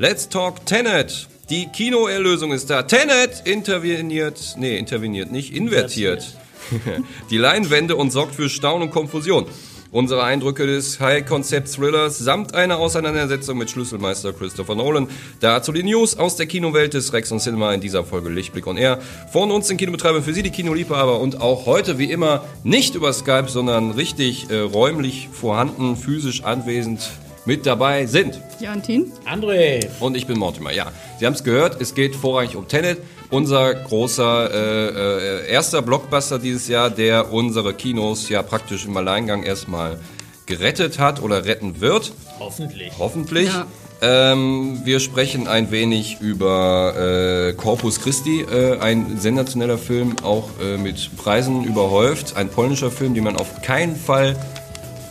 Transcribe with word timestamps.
Let's 0.00 0.30
Talk 0.30 0.64
Tenet. 0.64 1.28
Die 1.50 1.66
Kinoerlösung 1.66 2.52
ist 2.52 2.70
da. 2.70 2.84
Tenet 2.84 3.42
interveniert, 3.44 4.54
nee, 4.56 4.78
interveniert 4.78 5.30
nicht, 5.30 5.54
invertiert. 5.54 6.36
Die 7.30 7.36
Leinwände 7.36 7.96
und 7.96 8.10
sorgt 8.10 8.34
für 8.34 8.48
Staunen 8.48 8.84
und 8.84 8.90
Konfusion. 8.92 9.46
Unsere 9.92 10.22
Eindrücke 10.22 10.68
des 10.68 11.00
High-Concept-Thrillers 11.00 12.18
samt 12.18 12.54
einer 12.54 12.78
Auseinandersetzung 12.78 13.58
mit 13.58 13.70
Schlüsselmeister 13.70 14.32
Christopher 14.32 14.76
Nolan. 14.76 15.08
Dazu 15.40 15.72
die 15.72 15.82
News 15.82 16.16
aus 16.16 16.36
der 16.36 16.46
Kinowelt 16.46 16.94
des 16.94 17.12
Rex 17.12 17.32
und 17.32 17.40
Cinema 17.40 17.74
in 17.74 17.80
dieser 17.80 18.04
Folge 18.04 18.28
Lichtblick 18.28 18.68
on 18.68 18.76
Air. 18.76 19.00
Von 19.32 19.50
uns 19.50 19.66
den 19.66 19.78
Kinobetreiber, 19.78 20.22
für 20.22 20.32
Sie 20.32 20.44
die 20.44 20.52
Kinoliebhaber 20.52 21.18
und 21.18 21.40
auch 21.40 21.66
heute 21.66 21.98
wie 21.98 22.12
immer 22.12 22.44
nicht 22.62 22.94
über 22.94 23.12
Skype, 23.12 23.48
sondern 23.48 23.90
richtig 23.90 24.48
äh, 24.48 24.60
räumlich 24.60 25.28
vorhanden, 25.32 25.96
physisch 25.96 26.44
anwesend 26.44 27.10
mit 27.44 27.66
dabei 27.66 28.06
sind. 28.06 28.40
Jantin. 28.60 29.10
André. 29.28 29.84
Und 29.98 30.16
ich 30.16 30.28
bin 30.28 30.38
Mortimer, 30.38 30.70
ja. 30.70 30.92
Sie 31.18 31.26
haben 31.26 31.34
es 31.34 31.42
gehört, 31.42 31.80
es 31.80 31.96
geht 31.96 32.14
vorrangig 32.14 32.54
um 32.54 32.68
Tenet, 32.68 32.98
unser 33.30 33.74
großer 33.74 34.50
äh, 34.52 35.46
äh, 35.46 35.50
erster 35.50 35.82
Blockbuster 35.82 36.38
dieses 36.38 36.68
Jahr, 36.68 36.90
der 36.90 37.32
unsere 37.32 37.74
Kinos 37.74 38.28
ja 38.28 38.42
praktisch 38.42 38.86
im 38.86 38.96
Alleingang 38.96 39.42
erstmal 39.42 39.98
gerettet 40.46 40.98
hat 40.98 41.22
oder 41.22 41.44
retten 41.44 41.80
wird. 41.80 42.12
Hoffentlich. 42.38 42.92
Hoffentlich. 42.98 43.48
Ja. 43.48 43.66
Ähm, 44.02 44.80
wir 44.84 44.98
sprechen 44.98 45.46
ein 45.46 45.70
wenig 45.70 46.20
über 46.20 46.94
äh, 46.96 47.52
Corpus 47.52 48.00
Christi, 48.00 48.40
äh, 48.40 48.78
ein 48.78 49.18
sensationeller 49.20 49.76
Film, 49.76 50.16
auch 50.22 50.48
äh, 50.60 50.78
mit 50.78 51.16
Preisen 51.16 51.64
überhäuft. 51.64 52.36
Ein 52.36 52.48
polnischer 52.48 52.90
Film, 52.90 53.14
den 53.14 53.24
man 53.24 53.36
auf 53.36 53.60
keinen 53.62 53.96
Fall 53.96 54.36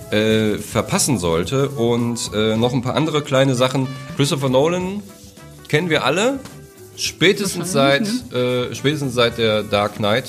äh, 0.09 0.57
verpassen 0.57 1.19
sollte. 1.19 1.69
Und 1.69 2.31
äh, 2.33 2.57
noch 2.57 2.73
ein 2.73 2.81
paar 2.81 2.95
andere 2.95 3.21
kleine 3.21 3.53
Sachen. 3.53 3.87
Christopher 4.17 4.49
Nolan 4.49 5.03
kennen 5.67 5.89
wir 5.91 6.03
alle. 6.03 6.39
Spätestens 6.99 7.71
seit, 7.71 8.01
ne? 8.31 8.69
äh, 8.71 8.75
spätestens 8.75 9.13
seit 9.13 9.37
der 9.37 9.63
Dark 9.63 9.95
Knight 9.95 10.25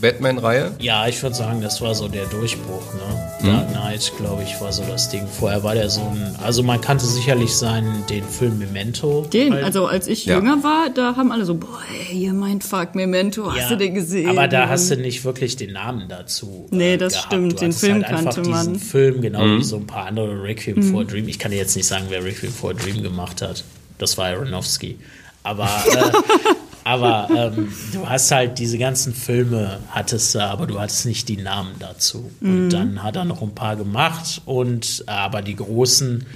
Batman-Reihe? 0.00 0.72
Ja, 0.80 1.06
ich 1.08 1.22
würde 1.22 1.34
sagen, 1.34 1.60
das 1.62 1.80
war 1.80 1.94
so 1.94 2.08
der 2.08 2.26
Durchbruch. 2.26 2.94
Ne? 2.94 3.50
Dark 3.50 3.68
mhm. 3.68 3.72
Knight, 3.72 4.12
glaube 4.18 4.42
ich, 4.42 4.60
war 4.60 4.72
so 4.72 4.82
das 4.84 5.08
Ding. 5.08 5.26
Vorher 5.26 5.62
war 5.62 5.74
der 5.74 5.90
so 5.90 6.00
ein. 6.00 6.36
Also, 6.42 6.62
man 6.62 6.80
kannte 6.80 7.06
sicherlich 7.06 7.54
seinen, 7.54 8.06
den 8.06 8.24
Film 8.24 8.58
Memento. 8.58 9.26
Den, 9.32 9.54
halt. 9.54 9.64
also 9.64 9.86
als 9.86 10.06
ich 10.06 10.26
ja. 10.26 10.36
jünger 10.36 10.62
war, 10.62 10.90
da 10.90 11.16
haben 11.16 11.32
alle 11.32 11.44
so, 11.44 11.54
boah, 11.54 11.80
hier 12.08 12.32
mein 12.32 12.60
Fuck, 12.60 12.94
Memento, 12.94 13.50
hast 13.50 13.58
ja, 13.58 13.68
du 13.70 13.76
den 13.76 13.94
gesehen? 13.94 14.28
Aber 14.28 14.48
da 14.48 14.68
hast 14.68 14.90
du 14.90 14.96
nicht 14.96 15.24
wirklich 15.24 15.56
den 15.56 15.72
Namen 15.72 16.08
dazu. 16.08 16.68
Äh, 16.70 16.76
nee, 16.76 16.96
das 16.96 17.14
gehabt. 17.14 17.26
stimmt, 17.26 17.60
den 17.60 17.72
Film 17.72 18.04
halt 18.04 18.06
kannte 18.06 18.42
man. 18.48 18.78
Film, 18.78 19.22
genau 19.22 19.44
mhm. 19.44 19.58
wie 19.58 19.64
so 19.64 19.76
ein 19.76 19.86
paar 19.86 20.06
andere 20.06 20.42
Requiem 20.42 20.76
mhm. 20.76 20.92
for 20.92 21.04
Dream. 21.04 21.26
Ich 21.26 21.38
kann 21.38 21.52
dir 21.52 21.58
jetzt 21.58 21.76
nicht 21.76 21.86
sagen, 21.86 22.06
wer 22.08 22.24
Requiem 22.24 22.52
for 22.52 22.74
Dream 22.74 23.02
gemacht 23.02 23.40
hat. 23.40 23.64
Das 23.98 24.18
war 24.18 24.26
Aronofsky. 24.26 24.98
Aber, 25.42 25.64
äh, 25.64 26.12
aber 26.84 27.28
ähm, 27.36 27.72
du 27.92 28.08
hast 28.08 28.30
halt 28.30 28.58
diese 28.58 28.78
ganzen 28.78 29.14
Filme, 29.14 29.78
hattest 29.90 30.34
du, 30.34 30.44
aber 30.44 30.66
du 30.66 30.80
hattest 30.80 31.06
nicht 31.06 31.28
die 31.28 31.36
Namen 31.36 31.74
dazu. 31.78 32.30
Mhm. 32.40 32.54
Und 32.54 32.70
dann 32.70 33.02
hat 33.02 33.16
er 33.16 33.24
noch 33.24 33.42
ein 33.42 33.54
paar 33.54 33.76
gemacht 33.76 34.42
und 34.44 35.04
aber 35.06 35.42
die 35.42 35.56
großen 35.56 36.26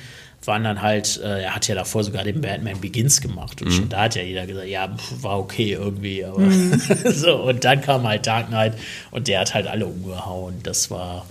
waren 0.44 0.64
dann 0.64 0.82
halt, 0.82 1.20
äh, 1.22 1.42
er 1.42 1.54
hat 1.54 1.66
ja 1.66 1.74
davor 1.74 2.04
sogar 2.04 2.24
den 2.24 2.40
Batman 2.40 2.80
Begins 2.80 3.20
gemacht 3.20 3.60
und 3.62 3.68
mhm. 3.68 3.72
schon 3.72 3.88
da 3.88 4.02
hat 4.02 4.14
ja 4.14 4.22
jeder 4.22 4.46
gesagt, 4.46 4.68
ja, 4.68 4.94
war 5.20 5.38
okay 5.38 5.72
irgendwie, 5.72 6.24
aber 6.24 6.38
mhm. 6.38 6.80
so 7.04 7.42
und 7.42 7.64
dann 7.64 7.80
kam 7.80 8.06
halt 8.06 8.26
Dark 8.26 8.48
Knight 8.48 8.74
und 9.10 9.28
der 9.28 9.40
hat 9.40 9.54
halt 9.54 9.66
alle 9.66 9.86
umgehauen. 9.86 10.54
Das 10.62 10.90
war 10.90 11.26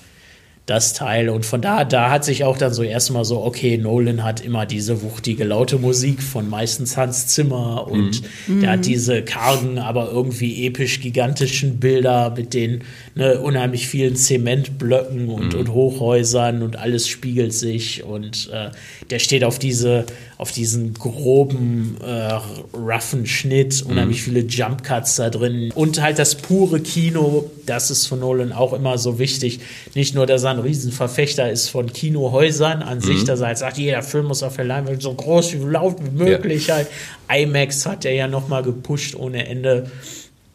das 0.66 0.94
Teil. 0.94 1.30
Und 1.30 1.45
von 1.45 1.61
da, 1.61 1.85
da 1.85 2.09
hat 2.09 2.25
sich 2.25 2.44
auch 2.44 2.58
dann 2.58 2.73
so 2.73 2.81
erstmal 2.81 3.23
so, 3.23 3.44
okay, 3.44 3.77
Nolan 3.77 4.23
hat 4.23 4.41
immer 4.41 4.66
diese 4.66 5.03
wuchtige, 5.03 5.44
laute 5.44 5.77
Musik 5.77 6.23
von 6.23 6.49
meistens 6.49 6.98
Hans 6.98 7.27
Zimmer 7.27 7.87
und 7.87 8.23
mhm. 8.48 8.61
der 8.61 8.71
hat 8.71 8.80
mhm. 8.80 8.83
diese 8.83 9.21
kargen, 9.21 9.77
aber 9.77 10.09
irgendwie 10.11 10.65
episch 10.65 11.02
gigantischen 11.02 11.80
Bilder 11.80 12.33
mit 12.36 12.55
den 12.55 12.83
ne, 13.14 13.39
unheimlich 13.39 13.87
vielen 13.87 14.15
Zementblöcken 14.15 15.30
und, 15.30 15.54
mhm. 15.54 15.59
und 15.59 15.71
Hochhäusern 15.71 16.64
und 16.64 16.77
alles 16.77 17.08
spiegelt 17.08 17.54
sich 17.54 18.04
und 18.04 18.49
äh, 18.52 18.71
der 19.11 19.20
steht 19.20 19.43
auf 19.43 19.59
diese, 19.59 20.05
auf 20.39 20.52
diesen 20.52 20.95
groben, 20.95 21.98
äh, 22.04 22.39
roughen 22.75 23.27
Schnitt, 23.27 23.86
unheimlich 23.87 24.21
mhm. 24.21 24.23
viele 24.23 24.39
Jump 24.48 24.83
Cuts 24.83 25.17
da 25.17 25.30
drin 25.30 25.71
und 25.75 26.02
halt 26.02 26.17
das 26.17 26.33
pure 26.33 26.80
Kino, 26.80 27.52
das 27.67 27.92
ist 27.92 28.08
von 28.08 28.20
Nolan 28.20 28.52
auch 28.52 28.73
immer 28.73 28.98
so 28.98 29.20
wichtig. 29.20 29.59
Nicht 29.93 30.15
nur, 30.15 30.25
dass 30.25 30.43
er 30.43 30.55
ein 30.55 30.61
Riesenverfechter 30.61 31.52
ist 31.52 31.70
von 31.70 31.92
Kinohäusern 31.92 32.82
an 32.82 32.98
mhm. 32.98 33.02
sich, 33.02 33.23
dass 33.23 33.42
er 33.42 33.48
halt 33.48 33.58
sagt, 33.58 33.77
jeder 33.77 34.04
Film 34.04 34.26
muss 34.26 34.43
auf 34.43 34.55
der 34.55 34.66
Leinwand 34.66 35.02
so 35.02 35.14
groß 35.14 35.54
wie 35.54 35.58
laut 35.58 35.98
wie 36.04 36.11
möglich 36.11 36.67
ja. 36.67 36.76
halt. 36.76 36.88
IMAX 37.33 37.86
hat 37.86 38.05
er 38.05 38.14
ja 38.14 38.27
nochmal 38.27 38.64
gepusht 38.64 39.16
ohne 39.16 39.48
Ende, 39.48 39.92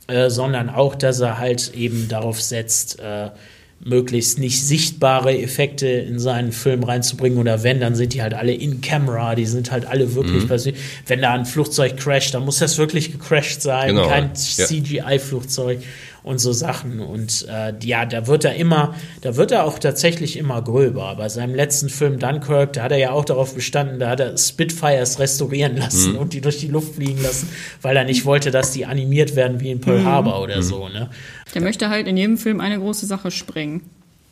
äh, 0.09 0.31
sondern 0.31 0.71
auch, 0.71 0.95
dass 0.95 1.21
er 1.21 1.39
halt 1.39 1.73
eben 1.75 2.09
darauf 2.09 2.41
setzt, 2.41 2.99
äh, 3.01 3.31
möglichst 3.83 4.39
nicht 4.39 4.63
sichtbare 4.63 5.39
Effekte 5.39 5.89
in 5.89 6.19
seinen 6.19 6.53
Film 6.53 6.85
reinzubringen 6.85 7.39
oder 7.39 7.63
wenn, 7.63 7.81
dann 7.81 7.95
sind 7.95 8.13
die 8.13 8.21
halt 8.21 8.35
alle 8.35 8.53
in 8.53 8.83
Camera, 8.83 9.35
die 9.35 9.47
sind 9.47 9.71
halt 9.71 9.87
alle 9.87 10.15
wirklich 10.15 10.45
mhm. 10.45 10.75
Wenn 11.07 11.23
da 11.23 11.33
ein 11.33 11.47
Flugzeug 11.47 11.97
crasht, 11.97 12.35
dann 12.35 12.45
muss 12.45 12.59
das 12.59 12.77
wirklich 12.77 13.11
gecrashed 13.11 13.63
sein, 13.63 13.95
genau. 13.95 14.07
kein 14.07 14.33
ja. 14.35 14.67
CGI-Flugzeug 14.67 15.79
und 16.23 16.39
so 16.39 16.53
Sachen. 16.53 17.01
Und 17.01 17.47
äh, 17.49 17.73
ja, 17.83 18.07
da 18.07 18.27
wird 18.27 18.45
er 18.45 18.55
immer, 18.55 18.95
da 19.23 19.37
wird 19.37 19.53
er 19.53 19.65
auch 19.65 19.79
tatsächlich 19.79 20.37
immer 20.37 20.63
gröber. 20.63 21.15
Bei 21.17 21.29
seinem 21.29 21.55
letzten 21.55 21.89
Film 21.89 22.19
Dunkirk, 22.19 22.75
da 22.75 22.83
hat 22.85 22.93
er 22.93 22.99
ja 22.99 23.11
auch 23.13 23.25
darauf 23.25 23.55
bestanden, 23.55 23.99
da 23.99 24.11
hat 24.11 24.21
er 24.21 24.37
Spitfires 24.37 25.19
restaurieren 25.19 25.77
lassen 25.77 26.13
mhm. 26.13 26.19
und 26.19 26.33
die 26.33 26.41
durch 26.41 26.59
die 26.59 26.69
Luft 26.69 26.97
fliegen 26.97 27.23
lassen, 27.23 27.49
weil 27.83 27.97
er 27.97 28.05
nicht 28.05 28.25
wollte, 28.25 28.51
dass 28.51 28.73
die 28.73 28.87
animiert 28.87 29.37
werden 29.37 29.61
wie 29.61 29.71
in 29.71 29.81
Pearl 29.81 30.01
mhm. 30.01 30.07
Harbor 30.07 30.43
oder 30.43 30.59
mhm. 30.59 30.63
so. 30.63 30.89
Ne? 30.89 31.11
Der 31.55 31.63
möchte 31.63 31.89
halt 31.89 32.07
in 32.07 32.17
jedem 32.17 32.39
Film 32.39 32.61
eine 32.61 32.79
große 32.79 33.07
Sache 33.07 33.31
sprengen. 33.31 33.83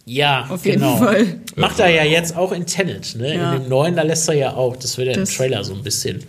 Ja, 0.05 0.47
auf 0.49 0.65
jeden 0.65 0.81
genau. 0.81 0.97
Fall. 0.97 1.41
Macht 1.57 1.81
er 1.81 1.91
ja 1.91 2.03
jetzt 2.03 2.35
auch 2.35 2.53
in 2.53 2.65
Tenet, 2.65 3.15
ne? 3.17 3.35
Ja. 3.35 3.53
In 3.53 3.63
dem 3.63 3.69
neuen, 3.69 3.95
da 3.95 4.03
lässt 4.03 4.27
er 4.29 4.37
ja 4.37 4.55
auch, 4.55 4.75
das 4.75 4.97
wird 4.97 5.09
ja 5.09 5.15
im 5.15 5.27
Trailer 5.27 5.63
so 5.65 5.75
ein 5.75 5.83
bisschen 5.83 6.25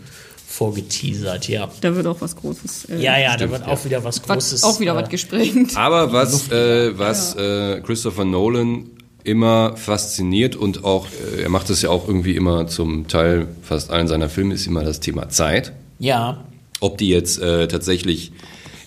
vorgeteasert, 0.59 1.47
ja. 1.47 1.69
Da 1.79 1.95
wird 1.95 2.05
auch 2.05 2.19
was 2.19 2.35
Großes. 2.35 2.89
Äh, 2.89 3.01
ja, 3.01 3.17
ja, 3.17 3.37
da 3.37 3.49
wird 3.49 3.65
auch 3.65 3.85
wieder 3.85 4.03
was 4.03 4.21
Großes. 4.21 4.65
auch 4.65 4.77
wieder 4.81 4.91
äh, 4.91 5.01
was 5.01 5.09
gesprengt. 5.09 5.77
Aber 5.77 6.11
was, 6.11 6.51
äh, 6.51 6.97
was 6.97 7.35
ja. 7.35 7.75
äh, 7.75 7.81
Christopher 7.81 8.25
Nolan 8.25 8.89
immer 9.23 9.77
fasziniert 9.77 10.57
und 10.57 10.83
auch, 10.83 11.07
äh, 11.37 11.43
er 11.43 11.49
macht 11.49 11.69
es 11.69 11.81
ja 11.81 11.89
auch 11.89 12.09
irgendwie 12.09 12.35
immer 12.35 12.67
zum 12.67 13.07
Teil 13.07 13.47
fast 13.61 13.89
allen 13.89 14.09
seiner 14.09 14.27
Filme, 14.27 14.53
ist 14.53 14.67
immer 14.67 14.83
das 14.83 14.99
Thema 14.99 15.29
Zeit. 15.29 15.71
Ja. 15.97 16.43
Ob 16.81 16.97
die 16.97 17.07
jetzt 17.07 17.39
äh, 17.39 17.69
tatsächlich 17.69 18.33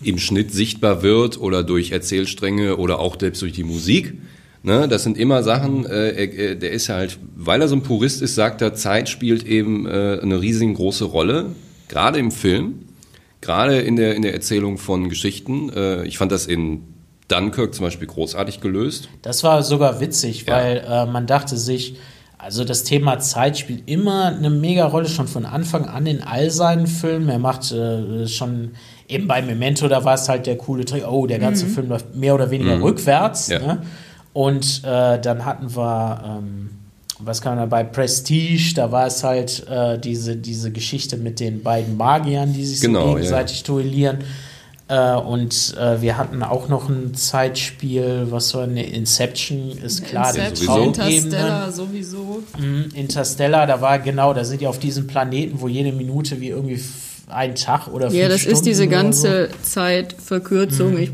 im 0.02 0.18
Schnitt 0.18 0.52
sichtbar 0.52 1.02
wird 1.02 1.40
oder 1.40 1.62
durch 1.62 1.90
Erzählstränge 1.92 2.76
oder 2.76 2.98
auch 2.98 3.16
selbst 3.18 3.40
durch 3.40 3.52
die 3.52 3.64
Musik. 3.64 4.12
Ne, 4.64 4.86
das 4.86 5.02
sind 5.02 5.18
immer 5.18 5.42
Sachen, 5.42 5.86
äh, 5.86 6.24
er, 6.24 6.54
der 6.54 6.70
ist 6.70 6.88
halt, 6.88 7.18
weil 7.34 7.60
er 7.60 7.66
so 7.66 7.74
ein 7.74 7.82
Purist 7.82 8.22
ist, 8.22 8.36
sagt 8.36 8.62
er, 8.62 8.74
Zeit 8.74 9.08
spielt 9.08 9.44
eben 9.44 9.86
äh, 9.86 10.20
eine 10.22 10.40
riesengroße 10.40 11.04
Rolle, 11.04 11.46
gerade 11.88 12.20
im 12.20 12.30
Film, 12.30 12.86
gerade 13.40 13.80
in 13.80 13.96
der, 13.96 14.14
in 14.14 14.22
der 14.22 14.34
Erzählung 14.34 14.78
von 14.78 15.08
Geschichten. 15.08 15.68
Äh, 15.70 16.04
ich 16.04 16.16
fand 16.16 16.30
das 16.30 16.46
in 16.46 16.82
Dunkirk 17.26 17.74
zum 17.74 17.86
Beispiel 17.86 18.06
großartig 18.06 18.60
gelöst. 18.60 19.08
Das 19.22 19.42
war 19.42 19.64
sogar 19.64 20.00
witzig, 20.00 20.44
ja. 20.46 20.54
weil 20.54 20.84
äh, 20.88 21.06
man 21.06 21.26
dachte 21.26 21.56
sich, 21.56 21.96
also 22.38 22.64
das 22.64 22.84
Thema 22.84 23.18
Zeit 23.18 23.58
spielt 23.58 23.88
immer 23.88 24.26
eine 24.26 24.50
mega 24.50 24.86
Rolle, 24.86 25.08
schon 25.08 25.28
von 25.28 25.44
Anfang 25.44 25.86
an 25.86 26.06
in 26.06 26.22
all 26.22 26.50
seinen 26.50 26.86
Filmen. 26.86 27.28
Er 27.28 27.38
macht 27.38 27.72
äh, 27.72 28.26
schon 28.28 28.72
eben 29.08 29.26
bei 29.26 29.42
Memento, 29.42 29.88
da 29.88 30.04
war 30.04 30.14
es 30.14 30.28
halt 30.28 30.46
der 30.46 30.56
coole 30.56 30.84
Trick, 30.84 31.06
oh, 31.06 31.26
der 31.26 31.38
ganze 31.38 31.66
mhm. 31.66 31.70
Film 31.70 31.88
läuft 31.88 32.14
mehr 32.14 32.34
oder 32.34 32.50
weniger 32.50 32.76
mhm. 32.76 32.82
rückwärts. 32.82 33.48
Ja. 33.48 33.58
Ne? 33.58 33.82
Und 34.32 34.82
äh, 34.84 35.20
dann 35.20 35.44
hatten 35.44 35.74
wir, 35.76 36.22
ähm, 36.24 36.70
was 37.18 37.40
kann 37.40 37.56
man 37.56 37.64
da 37.64 37.76
bei 37.76 37.84
Prestige, 37.84 38.74
da 38.74 38.90
war 38.90 39.06
es 39.06 39.22
halt 39.22 39.66
äh, 39.68 39.98
diese, 39.98 40.36
diese 40.36 40.70
Geschichte 40.70 41.16
mit 41.16 41.38
den 41.38 41.62
beiden 41.62 41.96
Magiern, 41.96 42.52
die 42.52 42.64
sich 42.64 42.80
genau, 42.80 43.08
so 43.08 43.14
gegenseitig 43.14 43.60
ja. 43.60 43.66
duellieren. 43.66 44.18
Äh, 44.88 45.14
und 45.14 45.74
äh, 45.78 46.00
wir 46.02 46.16
hatten 46.16 46.42
auch 46.42 46.68
noch 46.68 46.88
ein 46.88 47.14
Zeitspiel, 47.14 48.26
was 48.30 48.54
war 48.54 48.64
eine 48.64 48.84
Inception, 48.84 49.70
ist 49.70 50.04
klar, 50.04 50.34
Inception, 50.34 50.88
Interstellar 50.88 51.72
sowieso. 51.72 52.42
Mhm, 52.58 52.90
Interstellar, 52.94 53.66
da 53.66 53.80
war 53.80 53.98
genau, 54.00 54.34
da 54.34 54.44
sind 54.44 54.60
die 54.60 54.66
auf 54.66 54.78
diesem 54.78 55.06
Planeten, 55.06 55.60
wo 55.60 55.68
jede 55.68 55.92
Minute 55.92 56.40
wie 56.40 56.48
irgendwie 56.48 56.80
ein 57.28 57.54
Tag 57.54 57.88
oder 57.88 58.10
fünf 58.10 58.20
Ja, 58.20 58.28
das 58.28 58.40
Stunden 58.40 58.56
ist 58.56 58.66
diese 58.66 58.88
ganze 58.88 59.48
so. 59.50 59.56
Zeitverkürzung. 59.62 60.92
Mhm. 60.92 60.98
Ich 60.98 61.10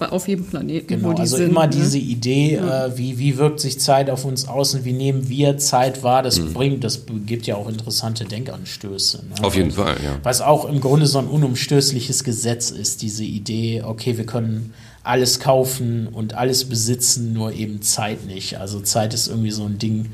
auf 0.00 0.28
jedem 0.28 0.46
Planeten. 0.46 0.86
Genau, 0.86 1.08
wo 1.08 1.12
die 1.12 1.22
also 1.22 1.36
sind, 1.36 1.50
immer 1.50 1.66
ne? 1.66 1.70
diese 1.70 1.98
Idee, 1.98 2.56
ja. 2.56 2.86
äh, 2.86 2.98
wie, 2.98 3.18
wie 3.18 3.38
wirkt 3.38 3.60
sich 3.60 3.78
Zeit 3.78 4.10
auf 4.10 4.24
uns 4.24 4.48
aus 4.48 4.74
und 4.74 4.84
wie 4.84 4.92
nehmen 4.92 5.28
wir 5.28 5.56
Zeit 5.58 6.02
wahr, 6.02 6.22
das 6.22 6.38
mhm. 6.38 6.52
bringt, 6.52 6.84
das 6.84 7.02
gibt 7.26 7.46
ja 7.46 7.56
auch 7.56 7.68
interessante 7.68 8.24
Denkanstöße. 8.24 9.18
Ne? 9.18 9.44
Auf 9.44 9.54
jeden 9.54 9.70
Fall, 9.70 9.96
ja. 10.04 10.18
Was 10.22 10.40
auch 10.40 10.64
im 10.64 10.80
Grunde 10.80 11.06
so 11.06 11.18
ein 11.18 11.26
unumstößliches 11.26 12.24
Gesetz 12.24 12.70
ist, 12.70 13.02
diese 13.02 13.24
Idee, 13.24 13.82
okay, 13.82 14.16
wir 14.16 14.26
können 14.26 14.74
alles 15.04 15.38
kaufen 15.38 16.08
und 16.08 16.34
alles 16.34 16.64
besitzen, 16.64 17.32
nur 17.32 17.52
eben 17.52 17.82
Zeit 17.82 18.26
nicht. 18.26 18.58
Also 18.58 18.80
Zeit 18.80 19.14
ist 19.14 19.28
irgendwie 19.28 19.50
so 19.50 19.64
ein 19.64 19.78
Ding, 19.78 20.10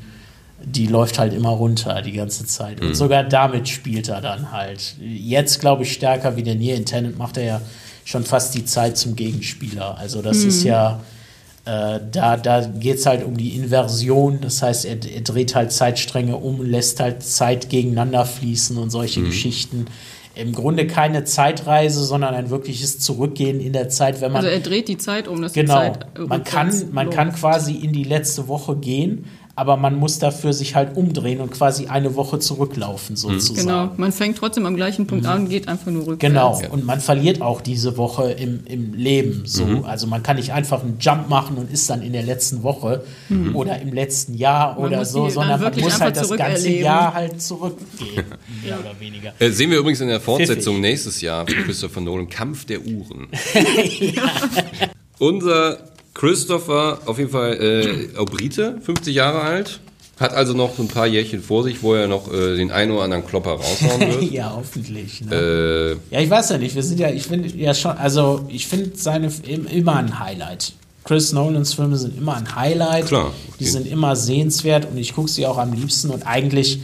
die 0.63 0.85
läuft 0.85 1.17
halt 1.17 1.33
immer 1.33 1.49
runter 1.49 2.01
die 2.01 2.11
ganze 2.11 2.45
Zeit. 2.45 2.81
Und 2.81 2.89
mhm. 2.89 2.95
sogar 2.95 3.23
damit 3.23 3.69
spielt 3.69 4.09
er 4.09 4.21
dann 4.21 4.51
halt. 4.51 4.95
Jetzt 4.99 5.59
glaube 5.59 5.83
ich 5.83 5.93
stärker 5.93 6.35
wie 6.35 6.43
denn 6.43 6.61
je. 6.61 6.75
In 6.75 6.85
Tenant 6.85 7.17
macht 7.17 7.37
er 7.37 7.43
ja 7.43 7.61
schon 8.05 8.23
fast 8.23 8.55
die 8.55 8.65
Zeit 8.65 8.97
zum 8.97 9.15
Gegenspieler. 9.15 9.97
Also 9.97 10.21
das 10.21 10.39
mhm. 10.39 10.49
ist 10.49 10.63
ja, 10.63 11.01
äh, 11.65 11.99
da, 12.11 12.37
da 12.37 12.65
geht 12.65 12.97
es 12.97 13.05
halt 13.05 13.23
um 13.23 13.37
die 13.37 13.55
Inversion. 13.55 14.39
Das 14.41 14.61
heißt, 14.61 14.85
er, 14.85 14.97
er, 15.03 15.21
dreht 15.21 15.55
halt 15.55 15.71
Zeitstränge 15.71 16.37
um, 16.37 16.63
lässt 16.63 16.99
halt 16.99 17.23
Zeit 17.23 17.69
gegeneinander 17.69 18.25
fließen 18.25 18.77
und 18.77 18.89
solche 18.89 19.19
mhm. 19.19 19.25
Geschichten. 19.25 19.85
Im 20.33 20.53
Grunde 20.53 20.87
keine 20.87 21.25
Zeitreise, 21.25 22.05
sondern 22.05 22.33
ein 22.33 22.49
wirkliches 22.49 22.99
Zurückgehen 22.99 23.59
in 23.59 23.73
der 23.73 23.89
Zeit, 23.89 24.21
wenn 24.21 24.31
man. 24.31 24.45
Also 24.45 24.49
er 24.49 24.61
dreht 24.61 24.87
die 24.87 24.97
Zeit 24.97 25.27
um, 25.27 25.41
dass 25.41 25.51
genau, 25.51 25.81
die 25.81 25.99
Zeit 25.99 26.29
man 26.29 26.43
kann, 26.45 26.73
man 26.93 27.09
kann 27.09 27.33
quasi 27.33 27.73
in 27.73 27.91
die 27.91 28.05
letzte 28.05 28.47
Woche 28.47 28.77
gehen 28.77 29.25
aber 29.55 29.77
man 29.77 29.95
muss 29.95 30.19
dafür 30.19 30.53
sich 30.53 30.75
halt 30.75 30.95
umdrehen 30.95 31.41
und 31.41 31.51
quasi 31.51 31.87
eine 31.87 32.15
Woche 32.15 32.39
zurücklaufen, 32.39 33.13
mhm. 33.13 33.17
sozusagen. 33.17 33.67
Genau, 33.67 33.91
man 33.97 34.11
fängt 34.11 34.37
trotzdem 34.37 34.65
am 34.65 34.75
gleichen 34.75 35.07
Punkt 35.07 35.25
mhm. 35.25 35.29
an 35.29 35.39
und 35.41 35.49
geht 35.49 35.67
einfach 35.67 35.91
nur 35.91 36.07
rückwärts. 36.07 36.61
Genau, 36.61 36.73
und 36.73 36.85
man 36.85 37.01
verliert 37.01 37.41
auch 37.41 37.61
diese 37.61 37.97
Woche 37.97 38.31
im, 38.31 38.61
im 38.65 38.93
Leben. 38.93 39.43
So. 39.45 39.65
Mhm. 39.65 39.85
Also 39.85 40.07
man 40.07 40.23
kann 40.23 40.37
nicht 40.37 40.53
einfach 40.53 40.83
einen 40.83 40.97
Jump 40.99 41.29
machen 41.29 41.57
und 41.57 41.71
ist 41.71 41.89
dann 41.89 42.01
in 42.01 42.13
der 42.13 42.23
letzten 42.23 42.63
Woche 42.63 43.03
mhm. 43.29 43.55
oder 43.55 43.79
im 43.81 43.93
letzten 43.93 44.35
Jahr 44.35 44.75
man 44.75 44.85
oder 44.85 45.05
so, 45.05 45.29
sondern 45.29 45.61
man 45.61 45.79
muss 45.79 45.99
halt 45.99 46.15
das 46.15 46.29
ganze 46.29 46.67
erleben. 46.67 46.85
Jahr 46.85 47.13
halt 47.13 47.41
zurückgehen, 47.41 48.25
mehr 48.63 48.79
oder 48.79 48.99
weniger. 48.99 49.33
Äh, 49.39 49.49
sehen 49.49 49.69
wir 49.69 49.79
übrigens 49.79 50.01
in 50.01 50.07
der 50.07 50.21
Fortsetzung 50.21 50.75
Pfiffig. 50.75 50.89
nächstes 50.89 51.21
Jahr 51.21 51.45
von 51.45 51.55
Christopher 51.65 52.01
Nolan, 52.01 52.29
Kampf 52.29 52.65
der 52.65 52.79
Uhren. 52.81 53.27
Unser 55.19 55.90
Christopher, 56.21 56.99
auf 57.07 57.17
jeden 57.17 57.31
Fall 57.31 57.53
äh, 58.15 58.25
Brite, 58.25 58.77
50 58.83 59.15
Jahre 59.15 59.41
alt. 59.41 59.79
Hat 60.19 60.35
also 60.35 60.53
noch 60.53 60.77
ein 60.77 60.87
paar 60.87 61.07
Jährchen 61.07 61.41
vor 61.41 61.63
sich, 61.63 61.81
wo 61.81 61.95
er 61.95 62.07
noch 62.07 62.31
äh, 62.31 62.57
den 62.57 62.69
einen 62.69 62.91
oder 62.91 63.01
anderen 63.01 63.25
Klopper 63.25 63.53
raushauen 63.53 63.99
wird. 64.21 64.31
ja, 64.31 64.53
hoffentlich. 64.55 65.21
Ne? 65.21 65.35
Äh, 66.11 66.13
ja, 66.13 66.21
ich 66.21 66.29
weiß 66.29 66.49
ja 66.51 66.59
nicht. 66.59 66.75
Wir 66.75 66.83
sind 66.83 66.99
ja, 66.99 67.09
ich 67.09 67.23
finde 67.23 67.49
ja 67.49 67.73
schon, 67.73 67.97
also 67.97 68.45
ich 68.49 68.67
finde 68.67 68.91
seine 68.93 69.31
immer 69.47 69.95
ein 69.95 70.19
Highlight. 70.19 70.73
Chris 71.05 71.33
Nolans 71.33 71.73
Filme 71.73 71.97
sind 71.97 72.15
immer 72.15 72.35
ein 72.35 72.55
Highlight. 72.55 73.07
Klar. 73.07 73.25
Okay. 73.25 73.55
Die 73.59 73.65
sind 73.65 73.87
immer 73.87 74.15
sehenswert 74.15 74.87
und 74.91 74.97
ich 74.97 75.15
gucke 75.15 75.27
sie 75.27 75.47
auch 75.47 75.57
am 75.57 75.73
liebsten 75.73 76.11
und 76.11 76.27
eigentlich 76.27 76.81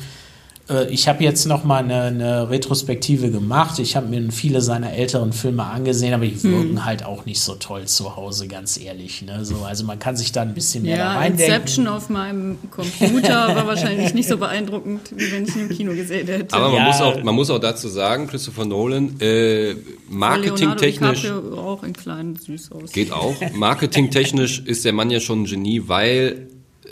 ich 0.89 1.07
habe 1.07 1.23
jetzt 1.23 1.45
noch 1.45 1.63
mal 1.63 1.83
eine, 1.83 2.03
eine 2.03 2.49
Retrospektive 2.49 3.31
gemacht. 3.31 3.79
Ich 3.79 3.95
habe 3.95 4.07
mir 4.07 4.31
viele 4.31 4.61
seiner 4.61 4.91
älteren 4.93 5.31
Filme 5.31 5.63
angesehen, 5.63 6.13
aber 6.13 6.25
die 6.25 6.35
hm. 6.35 6.43
wirken 6.43 6.69
hm. 6.69 6.85
halt 6.85 7.05
auch 7.05 7.25
nicht 7.25 7.39
so 7.39 7.55
toll 7.55 7.85
zu 7.85 8.17
Hause, 8.17 8.47
ganz 8.47 8.77
ehrlich. 8.77 9.21
Ne? 9.21 9.45
So, 9.45 9.63
also 9.63 9.85
man 9.85 9.97
kann 9.99 10.17
sich 10.17 10.33
da 10.33 10.41
ein 10.41 10.53
bisschen 10.53 10.83
mehr 10.83 10.97
ja, 10.97 11.13
da 11.13 11.19
reindenken. 11.19 11.55
Inception 11.55 11.87
auf 11.87 12.09
meinem 12.09 12.57
Computer 12.69 13.47
war 13.55 13.65
wahrscheinlich 13.65 14.13
nicht 14.13 14.27
so 14.27 14.37
beeindruckend, 14.37 15.11
wie 15.15 15.31
wenn 15.31 15.45
ich 15.45 15.55
ihn 15.55 15.69
im 15.69 15.69
Kino 15.69 15.93
gesehen 15.93 16.27
hätte. 16.27 16.53
Aber 16.53 16.69
man, 16.69 16.77
ja. 16.77 16.83
muss, 16.83 17.01
auch, 17.01 17.23
man 17.23 17.35
muss 17.35 17.49
auch 17.49 17.59
dazu 17.59 17.87
sagen, 17.87 18.27
Christopher 18.27 18.65
Nolan, 18.65 19.21
äh, 19.21 19.75
marketingtechnisch... 20.09 21.31
auch 21.31 21.83
in 21.83 21.93
kleinen 21.93 22.35
süß 22.35 22.73
aus. 22.73 22.91
Geht 22.91 23.13
auch. 23.13 23.35
Marketingtechnisch 23.53 24.59
ist 24.65 24.83
der 24.83 24.91
Mann 24.91 25.09
ja 25.11 25.21
schon 25.21 25.43
ein 25.43 25.45
Genie, 25.45 25.83
weil 25.87 26.47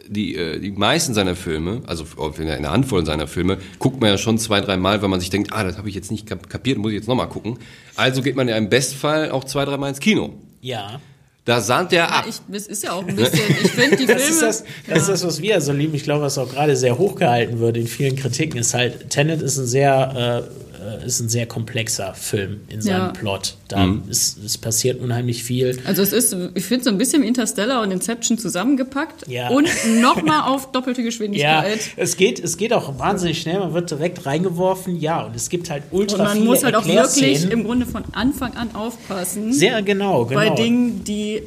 die, 0.08 0.36
äh, 0.36 0.60
die 0.60 0.72
meisten 0.72 1.14
seiner 1.14 1.36
Filme, 1.36 1.82
also 1.88 2.06
eine 2.40 2.70
Handvoll 2.70 3.06
seiner 3.06 3.28
Filme, 3.28 3.58
guckt 3.80 4.02
man 4.02 4.10
ja 4.10 4.18
schon 4.18 4.38
zwei, 4.38 4.62
drei 4.62 4.78
Mal, 4.78 5.02
weil 5.02 5.10
man 5.10 5.20
sich 5.20 5.30
denkt, 5.30 5.54
ah, 5.54 5.64
das 5.64 5.78
habe 5.78 5.90
ich 5.90 5.96
jetzt 5.96 6.12
nicht 6.12 6.28
kapiert, 6.28 6.78
muss 6.78 6.92
ich 6.92 6.98
jetzt 6.98 7.08
nochmal 7.08 7.30
gucken. 7.30 7.60
Also 7.96 8.22
geht 8.22 8.36
man 8.36 8.48
ja 8.48 8.58
im 8.58 8.70
Bestfall 8.70 9.32
auch 9.32 9.44
zwei, 9.44 9.66
drei 9.66 9.78
Mal 9.78 9.90
ins 9.90 10.00
Kino. 10.00 10.34
Ja. 10.62 11.00
Da 11.46 11.62
sahnt 11.62 11.94
er 11.94 12.12
ab. 12.12 12.26
Ja, 12.26 12.30
ich, 12.32 12.42
das 12.48 12.66
ist 12.66 12.84
ja 12.84 12.94
auch 12.94 13.08
ein 13.08 13.16
bisschen, 13.16 13.40
ich 13.64 13.72
finde 13.72 13.98
die 13.98 14.06
Filme... 14.08 14.20
Das 14.20 14.30
ist 14.30 14.42
das, 14.42 14.64
das, 14.88 15.02
ist 15.02 15.10
das, 15.10 15.26
was 15.26 15.42
wir 15.42 15.62
so 15.62 15.74
lieben. 15.74 15.94
Ich 15.94 16.04
glaube, 16.04 16.24
was 16.24 16.40
auch 16.40 16.50
gerade 16.50 16.76
sehr 16.76 16.98
hochgehalten 16.98 17.60
wird 17.60 17.78
in 17.78 17.86
vielen 17.86 18.16
Kritiken, 18.16 18.60
ist 18.60 18.74
halt, 18.74 19.10
Tenet 19.12 19.42
ist 19.42 19.58
ein 19.58 19.68
sehr... 19.68 20.48
Äh, 20.50 20.66
ist 21.06 21.20
ein 21.20 21.30
sehr 21.30 21.46
komplexer 21.46 22.14
Film 22.14 22.62
in 22.70 22.82
seinem 22.82 23.08
ja. 23.08 23.10
Plot. 23.10 23.56
Da 23.68 23.86
mhm. 23.86 24.04
ist, 24.10 24.38
es 24.44 24.58
passiert 24.58 25.00
unheimlich 25.00 25.44
viel. 25.44 25.80
Also 25.86 26.02
es 26.02 26.14
ist, 26.14 26.36
ich 26.54 26.66
finde 26.66 26.86
so 26.86 26.90
ein 26.90 26.98
bisschen 26.98 27.24
Interstellar 27.24 27.82
und 27.82 27.92
Inception 27.92 28.38
zusammengepackt 28.38 29.28
ja. 29.28 29.50
und 29.50 29.68
nochmal 30.02 30.50
auf 30.50 30.72
doppelte 30.72 31.04
Geschwindigkeit. 31.04 31.80
Ja, 31.86 31.94
es 31.98 32.18
geht, 32.18 32.40
es 32.40 32.58
geht 32.58 32.74
auch 32.74 33.00
wahnsinnig 33.00 33.42
schnell, 33.42 33.60
man 33.60 33.74
wird 33.74 33.92
direkt 33.92 34.26
reingeworfen, 34.26 35.00
ja, 35.00 35.24
und 35.24 35.36
es 35.36 35.50
gibt 35.50 35.70
halt 35.70 35.84
ultra 35.92 36.18
und 36.18 36.24
man 36.24 36.34
viele 36.34 36.46
muss 36.46 36.64
halt 36.64 36.76
auch 36.76 36.86
wirklich 36.86 37.50
im 37.50 37.64
Grunde 37.64 37.86
von 37.86 38.04
Anfang 38.14 38.56
an 38.56 38.76
aufpassen. 38.76 39.54
Sehr 39.54 39.82
genau, 39.82 40.26
genau. 40.26 40.40
Bei 40.40 40.50
Dingen, 40.50 41.04
die, 41.04 41.42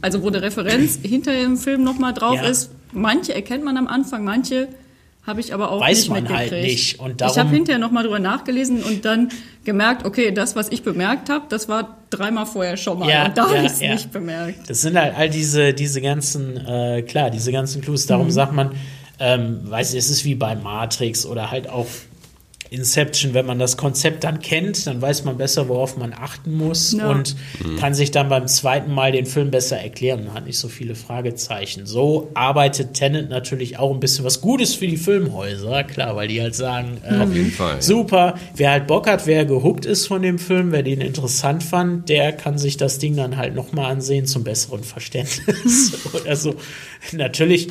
also 0.00 0.22
wo 0.22 0.28
eine 0.28 0.42
Referenz 0.42 0.98
hinter 1.02 1.32
dem 1.32 1.56
Film 1.56 1.82
nochmal 1.82 2.12
drauf 2.14 2.36
ja. 2.36 2.48
ist, 2.48 2.70
manche 2.92 3.34
erkennt 3.34 3.64
man 3.64 3.76
am 3.76 3.86
Anfang, 3.86 4.24
manche 4.24 4.68
habe 5.26 5.40
ich 5.40 5.54
aber 5.54 5.70
auch 5.70 5.80
Weiß 5.80 6.08
nicht 6.08 6.10
man 6.10 6.28
halt 6.28 6.52
nicht. 6.52 7.00
Und 7.00 7.20
darum 7.20 7.32
ich 7.32 7.38
habe 7.38 7.50
hinterher 7.50 7.78
nochmal 7.78 8.02
drüber 8.02 8.18
nachgelesen 8.18 8.82
und 8.82 9.04
dann 9.04 9.30
gemerkt, 9.64 10.04
okay, 10.04 10.32
das, 10.32 10.54
was 10.54 10.68
ich 10.70 10.82
bemerkt 10.82 11.30
habe, 11.30 11.46
das 11.48 11.68
war 11.68 11.96
dreimal 12.10 12.44
vorher 12.44 12.76
schon 12.76 12.98
mal. 12.98 13.08
Ja, 13.08 13.26
und 13.26 13.38
da 13.38 13.44
ja, 13.44 13.56
habe 13.56 13.66
ich 13.66 13.72
es 13.72 13.80
ja. 13.80 13.92
nicht 13.94 14.12
bemerkt. 14.12 14.68
Das 14.68 14.82
sind 14.82 14.98
halt 14.98 15.14
all 15.16 15.30
diese, 15.30 15.72
diese 15.72 16.02
ganzen, 16.02 16.58
äh, 16.66 17.02
klar, 17.02 17.30
diese 17.30 17.52
ganzen 17.52 17.80
Clues. 17.80 18.06
Darum 18.06 18.26
mhm. 18.26 18.32
sagt 18.32 18.52
man, 18.52 18.72
ähm, 19.18 19.60
weiß 19.64 19.94
es 19.94 20.10
ist 20.10 20.24
wie 20.24 20.34
bei 20.34 20.56
Matrix 20.56 21.24
oder 21.24 21.50
halt 21.50 21.70
auch 21.70 21.86
Inception, 22.74 23.34
wenn 23.34 23.46
man 23.46 23.58
das 23.58 23.76
Konzept 23.76 24.24
dann 24.24 24.40
kennt, 24.40 24.86
dann 24.86 25.00
weiß 25.00 25.24
man 25.24 25.36
besser, 25.36 25.68
worauf 25.68 25.96
man 25.96 26.12
achten 26.12 26.52
muss 26.52 26.92
ja. 26.92 27.08
und 27.08 27.36
mhm. 27.64 27.76
kann 27.76 27.94
sich 27.94 28.10
dann 28.10 28.28
beim 28.28 28.46
zweiten 28.46 28.92
Mal 28.92 29.12
den 29.12 29.26
Film 29.26 29.50
besser 29.50 29.78
erklären 29.78 30.26
und 30.26 30.34
hat 30.34 30.46
nicht 30.46 30.58
so 30.58 30.68
viele 30.68 30.94
Fragezeichen. 30.94 31.86
So 31.86 32.30
arbeitet 32.34 32.94
Tenet 32.94 33.30
natürlich 33.30 33.78
auch 33.78 33.92
ein 33.92 34.00
bisschen 34.00 34.24
was 34.24 34.40
Gutes 34.40 34.74
für 34.74 34.86
die 34.86 34.96
Filmhäuser, 34.96 35.84
klar, 35.84 36.16
weil 36.16 36.28
die 36.28 36.40
halt 36.40 36.54
sagen, 36.54 36.98
äh, 37.02 37.16
auf 37.16 37.34
jeden 37.34 37.50
Fall. 37.50 37.80
Super, 37.80 38.34
wer 38.56 38.70
halt 38.70 38.86
Bock 38.86 39.08
hat, 39.08 39.26
wer 39.26 39.44
gehuckt 39.44 39.86
ist 39.86 40.06
von 40.06 40.22
dem 40.22 40.38
Film, 40.38 40.72
wer 40.72 40.82
den 40.82 41.00
interessant 41.00 41.62
fand, 41.62 42.08
der 42.08 42.32
kann 42.32 42.58
sich 42.58 42.76
das 42.76 42.98
Ding 42.98 43.16
dann 43.16 43.36
halt 43.36 43.54
nochmal 43.54 43.92
ansehen 43.92 44.26
zum 44.26 44.44
besseren 44.44 44.84
Verständnis. 44.84 45.92
also 46.26 46.54
natürlich 47.12 47.68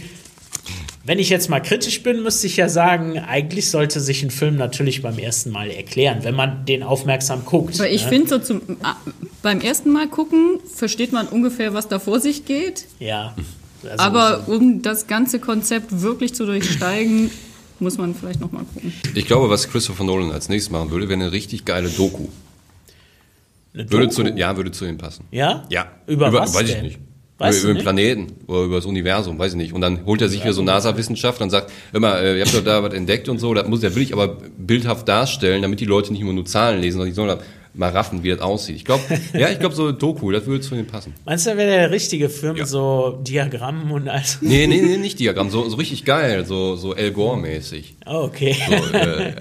wenn 1.06 1.20
ich 1.20 1.30
jetzt 1.30 1.50
mal 1.50 1.60
kritisch 1.60 2.02
bin, 2.02 2.24
müsste 2.24 2.48
ich 2.48 2.56
ja 2.56 2.70
sagen, 2.70 3.20
eigentlich 3.20 3.70
sollte 3.70 4.00
sich 4.00 4.24
ein 4.24 4.32
Film 4.32 4.56
natürlich 4.56 5.02
beim 5.02 5.18
ersten 5.18 5.52
Mal 5.52 5.70
erklären, 5.70 6.20
wenn 6.24 6.36
man 6.36 6.66
den 6.66 6.82
aufmerksam 6.82 7.44
guckt. 7.44 7.76
Aber 7.76 7.90
ich 7.90 8.04
ne? 8.04 8.10
finde 8.10 8.30
so 8.30 8.40
zum, 8.40 8.62
beim 9.42 9.60
ersten 9.60 9.92
Mal 9.92 10.08
gucken, 10.08 10.60
versteht 10.74 11.12
man 11.12 11.28
ungefähr, 11.28 11.74
was 11.74 11.90
da 11.90 12.00
vor 12.00 12.22
sich 12.22 12.46
geht. 12.46 12.86
Ja. 13.00 13.36
Also 13.84 14.02
Aber 14.02 14.48
um 14.48 14.82
das 14.82 15.08
ganze 15.08 15.40
Konzept 15.40 16.02
wirklich 16.02 16.34
zu 16.36 16.46
durchsteigen, 16.46 17.30
muss 17.80 17.98
man 17.98 18.16
vielleicht 18.16 18.40
noch 18.40 18.54
mal 18.54 18.64
gucken. 18.74 18.94
Ich 19.14 19.26
glaube, 19.26 19.50
was 19.50 19.70
Christopher 19.70 20.06
Nolan 20.06 20.32
als 20.32 20.48
nächstes 20.48 20.72
machen 20.72 20.90
würde, 20.90 21.10
wäre 21.10 21.20
eine 21.20 21.34
richtig 21.34 21.66
geile 21.66 21.90
Doku. 21.90 22.28
Eine 23.74 23.84
Doku? 23.84 23.98
Würde 23.98 24.10
zu 24.10 24.24
ja, 24.24 24.56
würde 24.56 24.72
zu 24.72 24.86
ihm 24.86 24.98
passen. 24.98 25.26
Ja? 25.32 25.66
Ja. 25.70 25.92
Über, 26.08 26.30
Über 26.30 26.40
was 26.40 26.54
weiß 26.54 26.66
denn? 26.66 26.78
ich 26.78 26.84
nicht. 26.84 27.00
Weißt 27.40 27.64
über, 27.64 27.74
den 27.74 27.82
Planeten 27.82 28.28
oder 28.48 28.64
über 28.64 28.76
das 28.76 28.86
Universum, 28.86 29.40
weiß 29.40 29.54
ich 29.54 29.58
nicht. 29.58 29.74
Und 29.74 29.82
dann 29.82 30.06
holt 30.06 30.22
er 30.22 30.30
sich 30.30 30.44
wieder 30.44 30.54
so 30.54 30.62
NASA-Wissenschaftler 30.62 31.46
und 31.46 31.50
sagt, 31.50 31.72
immer, 31.92 32.20
äh, 32.20 32.38
ihr 32.38 32.46
habt 32.46 32.56
doch 32.56 32.64
da 32.64 32.84
was 32.84 32.94
entdeckt 32.94 33.28
und 33.28 33.40
so, 33.40 33.54
das 33.54 33.68
muss 33.68 33.82
er 33.82 33.96
will 33.96 34.04
ich 34.04 34.14
aber 34.14 34.38
bildhaft 34.58 35.08
darstellen, 35.08 35.62
damit 35.64 35.80
die 35.80 35.86
Leute 35.86 36.12
nicht 36.12 36.22
immer 36.22 36.34
nur 36.34 36.46
Zahlen 36.46 36.80
lesen, 36.80 36.98
sondern 36.98 37.10
die 37.10 37.16
sollen 37.16 37.40
mal 37.74 37.90
raffen, 37.90 38.24
wie 38.24 38.30
das 38.30 38.40
aussieht. 38.40 38.76
Ich 38.76 38.86
glaube, 38.86 39.04
ja, 39.34 39.50
ich 39.50 39.60
glaube, 39.60 39.76
so 39.76 39.92
Doku, 39.92 40.32
das 40.32 40.46
würde 40.46 40.62
zu 40.62 40.76
ihm 40.76 40.86
passen. 40.86 41.14
Meinst 41.26 41.48
du, 41.48 41.58
wäre 41.58 41.70
der 41.70 41.92
richtige 41.92 42.30
Film 42.30 42.58
ja. 42.58 42.66
so 42.66 43.20
Diagramm 43.22 43.92
und 43.92 44.08
alles? 44.08 44.40
Nee, 44.42 44.68
nee, 44.68 44.82
nee, 44.82 44.98
nicht 44.98 45.20
Diagramm, 45.20 45.50
so, 45.50 45.68
so 45.68 45.78
richtig 45.78 46.06
geil, 46.06 46.46
so, 46.46 46.76
so 46.76 46.94
El 46.94 47.12
Gore-mäßig. 47.12 47.96
Oh, 48.06 48.26
okay. 48.26 48.56
So, 48.68 48.98
äh, 48.98 49.30
äh, 49.30 49.34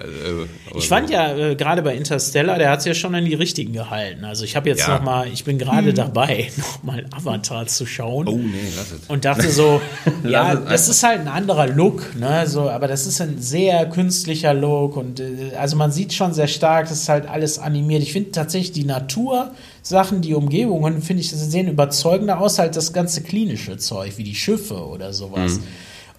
ich 0.75 0.87
fand 0.87 1.09
ja 1.09 1.35
äh, 1.35 1.55
gerade 1.55 1.81
bei 1.81 1.95
Interstellar, 1.95 2.57
der 2.57 2.71
hat 2.71 2.79
es 2.79 2.85
ja 2.85 2.93
schon 2.93 3.13
an 3.13 3.25
die 3.25 3.35
richtigen 3.35 3.73
gehalten. 3.73 4.25
Also 4.25 4.45
ich 4.45 4.55
habe 4.55 4.69
jetzt 4.69 4.87
ja. 4.87 4.95
noch 4.95 5.03
mal, 5.03 5.27
ich 5.27 5.43
bin 5.43 5.57
gerade 5.57 5.89
hm. 5.89 5.95
dabei, 5.95 6.51
noch 6.57 6.83
mal 6.83 7.05
Avatar 7.11 7.67
zu 7.67 7.85
schauen. 7.85 8.27
Oh 8.27 8.37
nee, 8.37 8.71
lass 8.75 8.91
es. 8.91 9.09
Und 9.09 9.25
dachte 9.25 9.49
so, 9.51 9.81
ja, 10.27 10.55
das 10.55 10.89
ist 10.89 11.03
halt 11.03 11.19
ein 11.19 11.27
anderer 11.27 11.67
Look, 11.67 12.15
ne, 12.15 12.47
so, 12.47 12.69
aber 12.69 12.87
das 12.87 13.05
ist 13.05 13.21
ein 13.21 13.41
sehr 13.41 13.87
künstlicher 13.89 14.53
Look 14.53 14.97
und 14.97 15.19
äh, 15.19 15.55
also 15.57 15.75
man 15.75 15.91
sieht 15.91 16.13
schon 16.13 16.33
sehr 16.33 16.47
stark, 16.47 16.89
das 16.89 17.01
ist 17.01 17.09
halt 17.09 17.27
alles 17.27 17.59
animiert. 17.59 18.01
Ich 18.01 18.13
finde 18.13 18.22
tatsächlich 18.31 18.71
die 18.71 18.85
Natursachen, 18.85 20.21
die 20.21 20.33
Umgebungen, 20.33 21.01
finde 21.01 21.21
ich, 21.21 21.31
sehen 21.31 21.67
überzeugender 21.67 22.39
aus, 22.39 22.59
halt 22.59 22.75
das 22.75 22.93
ganze 22.93 23.21
klinische 23.21 23.77
Zeug, 23.77 24.17
wie 24.17 24.23
die 24.23 24.35
Schiffe 24.35 24.87
oder 24.87 25.13
sowas. 25.13 25.53
Mhm. 25.59 25.63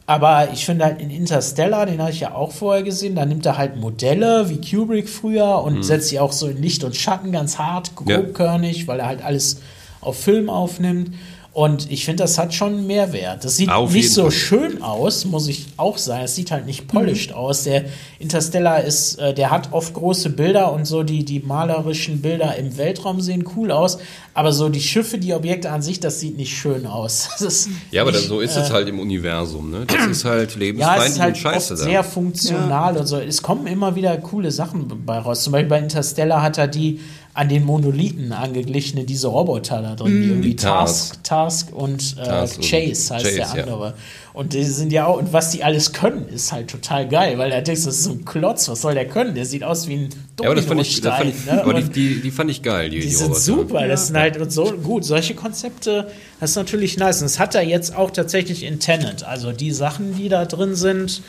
Aber 0.07 0.51
ich 0.53 0.67
finde 0.67 0.85
halt 0.85 1.01
in 1.01 1.09
Interstellar, 1.09 1.87
den 1.87 2.01
habe 2.01 2.11
ich 2.11 2.21
ja 2.21 2.35
auch 2.35 2.53
vorher 2.53 2.83
gesehen, 2.83 3.15
da 3.15 3.25
nimmt 3.25 3.47
er 3.47 3.57
halt 3.57 3.77
Modelle 3.77 4.51
wie 4.51 4.61
Kubrick 4.61 5.09
früher 5.09 5.63
und 5.63 5.77
mhm. 5.77 5.83
setzt 5.83 6.09
sie 6.09 6.21
auch 6.21 6.33
so 6.33 6.47
in 6.47 6.61
Licht 6.61 6.85
und 6.85 6.95
Schatten 6.95 7.33
ganz 7.33 7.59
hart, 7.59 7.97
grobkörnig, 7.97 8.83
ja. 8.83 8.87
weil 8.87 9.01
er 9.01 9.07
halt 9.07 9.25
alles 9.25 9.61
auf 10.05 10.19
Film 10.19 10.51
aufnimmt. 10.51 11.11
Und 11.55 11.89
ich 11.89 12.05
finde, 12.05 12.25
das 12.25 12.37
hat 12.37 12.53
schon 12.53 12.79
einen 12.79 12.87
Mehrwert. 12.89 13.45
Das 13.45 13.57
sieht 13.57 13.71
Auf 13.71 13.93
nicht 13.93 14.13
so 14.13 14.23
Fall. 14.23 14.33
schön 14.33 14.83
aus, 14.83 15.25
muss 15.25 15.47
ich 15.47 15.67
auch 15.77 15.99
sagen. 15.99 16.25
Es 16.25 16.35
sieht 16.35 16.51
halt 16.51 16.67
nicht 16.67 16.89
polished 16.89 17.31
mhm. 17.31 17.37
aus. 17.37 17.63
Der 17.63 17.85
Interstellar 18.19 18.83
ist, 18.83 19.21
äh, 19.21 19.33
der 19.33 19.53
hat 19.53 19.73
oft 19.73 19.95
große 19.95 20.31
Bilder 20.31 20.73
und 20.73 20.85
so 20.85 21.05
die, 21.05 21.25
die 21.25 21.39
malerischen 21.39 22.23
Bilder 22.23 22.57
im 22.57 22.77
Weltraum 22.77 23.21
sehen 23.21 23.45
cool 23.55 23.71
aus. 23.71 23.99
Aber 24.35 24.53
so 24.53 24.69
die 24.69 24.81
Schiffe, 24.81 25.19
die 25.19 25.33
Objekte 25.33 25.71
an 25.71 25.81
sich, 25.81 26.01
das 26.01 26.19
sieht 26.19 26.37
nicht 26.37 26.59
schön 26.59 26.87
aus. 26.87 27.29
ja, 27.93 28.03
aber 28.03 28.11
nicht, 28.11 28.27
so 28.27 28.41
ist 28.41 28.57
äh, 28.57 28.61
es 28.61 28.73
halt 28.73 28.89
im 28.89 28.99
Universum. 28.99 29.71
Ne? 29.71 29.87
Das 29.87 30.09
ist 30.09 30.25
halt 30.25 30.57
lebensfeindlich 30.59 30.99
ja, 30.99 31.07
es 31.07 31.13
ist 31.13 31.21
halt 31.21 31.37
und 31.37 31.41
scheiße. 31.41 31.77
Sehr 31.77 32.03
funktional 32.03 32.95
ja. 32.95 33.01
und 33.01 33.07
so. 33.07 33.19
Es 33.19 33.43
kommen 33.43 33.69
immer 33.69 33.95
wieder 33.95 34.17
coole 34.17 34.51
Sachen 34.51 34.89
bei 35.07 35.19
raus. 35.19 35.45
Zum 35.45 35.53
Beispiel 35.53 35.69
bei 35.69 35.79
Interstellar 35.79 36.43
hat 36.43 36.59
er 36.59 36.67
die 36.67 36.99
an 37.35 37.49
den 37.49 37.65
Monolithen 37.65 38.33
angeglichene, 38.33 39.05
diese 39.05 39.27
Roboter 39.27 39.83
da 39.83 39.97
drin, 39.97 40.23
die 40.23 40.29
irgendwie 40.29 40.57
Task, 40.57 41.23
Task 41.25 41.73
und 41.73 42.17
äh, 42.17 42.25
Task 42.25 42.61
Chase 42.61 43.15
heißt 43.15 43.25
Chase, 43.25 43.35
der 43.35 43.51
andere. 43.51 43.87
Ja. 43.89 43.95
Und 44.33 44.53
die 44.53 44.63
sind 44.65 44.93
ja 44.93 45.07
auch, 45.07 45.19
und 45.19 45.33
was 45.33 45.51
die 45.51 45.65
alles 45.65 45.93
können, 45.93 46.29
ist 46.29 46.53
halt 46.53 46.71
total 46.71 47.09
geil, 47.09 47.37
weil 47.39 47.51
der 47.51 47.63
denkst, 47.63 47.85
das 47.85 47.97
ist 47.97 48.05
so 48.05 48.13
ein 48.13 48.25
Klotz, 48.25 48.69
was 48.69 48.83
soll 48.83 48.95
der 48.95 49.09
können? 49.09 49.35
Der 49.35 49.47
sieht 49.47 49.65
aus 49.65 49.89
wie 49.89 49.95
ein 49.95 50.09
ja, 50.41 50.47
aber 50.47 50.57
das 50.57 50.65
fand 50.67 50.81
ich, 50.81 51.01
das 51.01 51.17
fand 51.17 51.31
ich, 51.31 51.47
ne? 51.47 51.63
aber 51.63 51.75
die, 51.75 51.89
die, 51.89 52.21
die, 52.21 52.31
fand 52.31 52.51
ich 52.51 52.63
geil, 52.63 52.91
die, 52.91 52.99
die, 52.99 53.07
die 53.07 53.13
sind 53.13 53.27
Roboter. 53.27 53.41
super, 53.41 53.81
ja. 53.83 53.89
das 53.89 54.09
sind 54.09 54.17
halt 54.17 54.53
so 54.53 54.65
gut. 54.73 55.05
Solche 55.05 55.35
Konzepte, 55.35 56.09
das 56.41 56.51
ist 56.51 56.57
natürlich 56.57 56.97
nice. 56.97 57.21
Und 57.21 57.27
das 57.27 57.39
hat 57.39 57.55
er 57.55 57.63
jetzt 57.63 57.97
auch 57.97 58.11
tatsächlich 58.11 58.65
in 58.65 58.81
Tenet. 58.81 59.23
Also 59.23 59.53
die 59.53 59.71
Sachen, 59.71 60.17
die 60.17 60.29
da 60.29 60.45
drin 60.45 60.75
sind, 60.75 61.23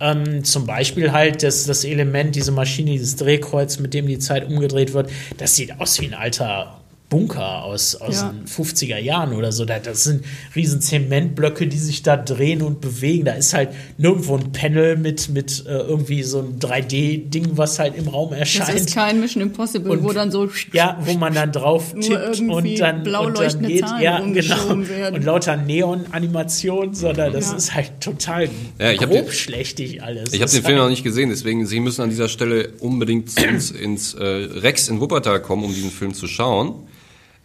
ähm, 0.00 0.44
zum 0.44 0.66
Beispiel 0.66 1.12
halt 1.12 1.42
das, 1.42 1.64
das 1.64 1.84
Element, 1.84 2.34
diese 2.34 2.52
Maschine, 2.52 2.92
dieses 2.92 3.16
Drehkreuz, 3.16 3.78
mit 3.78 3.94
dem 3.94 4.06
die 4.06 4.18
Zeit 4.18 4.48
umgedreht 4.48 4.92
wird, 4.92 5.10
das 5.38 5.56
sieht 5.56 5.80
aus 5.80 6.00
wie 6.00 6.06
ein 6.06 6.14
alter 6.14 6.80
Bunker 7.08 7.64
aus, 7.64 7.94
aus 7.96 8.16
ja. 8.16 8.28
den 8.30 8.44
50er 8.44 8.98
Jahren 8.98 9.32
oder 9.32 9.50
so. 9.50 9.64
Das 9.64 10.04
sind 10.04 10.24
riesen 10.54 10.82
Zementblöcke, 10.82 11.66
die 11.66 11.78
sich 11.78 12.02
da 12.02 12.18
drehen 12.18 12.60
und 12.60 12.82
bewegen. 12.82 13.24
Da 13.24 13.32
ist 13.32 13.54
halt 13.54 13.70
nirgendwo 13.96 14.36
ein 14.36 14.52
Panel 14.52 14.96
mit, 14.96 15.30
mit 15.30 15.64
äh, 15.66 15.70
irgendwie 15.70 16.22
so 16.22 16.40
ein 16.40 16.58
3D-Ding, 16.58 17.52
was 17.52 17.78
halt 17.78 17.96
im 17.96 18.08
Raum 18.08 18.34
erscheint. 18.34 18.68
Das 18.68 18.74
ist 18.74 18.94
kein 18.94 19.20
Mission 19.20 19.42
Impossible, 19.42 19.92
und, 19.92 20.04
wo 20.04 20.12
dann 20.12 20.30
so 20.30 20.48
ja, 20.72 20.98
wo 21.00 21.14
man 21.14 21.32
dann 21.32 21.50
drauf 21.50 21.94
tippt 21.98 22.40
und 22.40 22.78
dann, 22.78 23.06
und 23.06 23.38
dann 23.38 23.62
geht. 23.62 23.80
Zahlen 23.80 24.02
ja, 24.02 24.20
genau. 24.20 24.88
Werden. 24.88 25.16
Und 25.16 25.24
lauter 25.24 25.56
Neon-Animationen, 25.56 26.94
sondern 26.94 27.32
das 27.32 27.52
ja. 27.52 27.56
ist 27.56 27.74
halt 27.74 28.00
total 28.00 28.50
ja, 28.78 28.92
ich 28.92 28.98
grob 28.98 29.32
schlechtig 29.32 30.02
alles. 30.02 30.32
Ich 30.34 30.42
habe 30.42 30.50
den 30.50 30.62
Film 30.62 30.74
halt 30.74 30.84
noch 30.84 30.90
nicht 30.90 31.04
gesehen, 31.04 31.30
deswegen 31.30 31.66
Sie 31.66 31.80
müssen 31.80 32.02
an 32.02 32.10
dieser 32.10 32.28
Stelle 32.28 32.70
unbedingt 32.80 33.42
ins, 33.42 33.70
ins 33.70 34.12
äh, 34.14 34.24
Rex 34.24 34.88
in 34.88 35.00
Wuppertal 35.00 35.40
kommen, 35.40 35.64
um 35.64 35.72
diesen 35.72 35.90
Film 35.90 36.12
zu 36.12 36.26
schauen. 36.26 36.74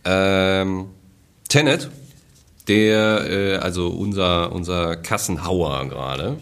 Ähm, 0.06 0.88
Tenet, 1.50 1.90
der, 2.68 3.30
äh, 3.30 3.56
also 3.58 3.88
unser, 3.90 4.52
unser 4.52 4.96
Kassenhauer 4.96 5.88
gerade. 5.90 6.38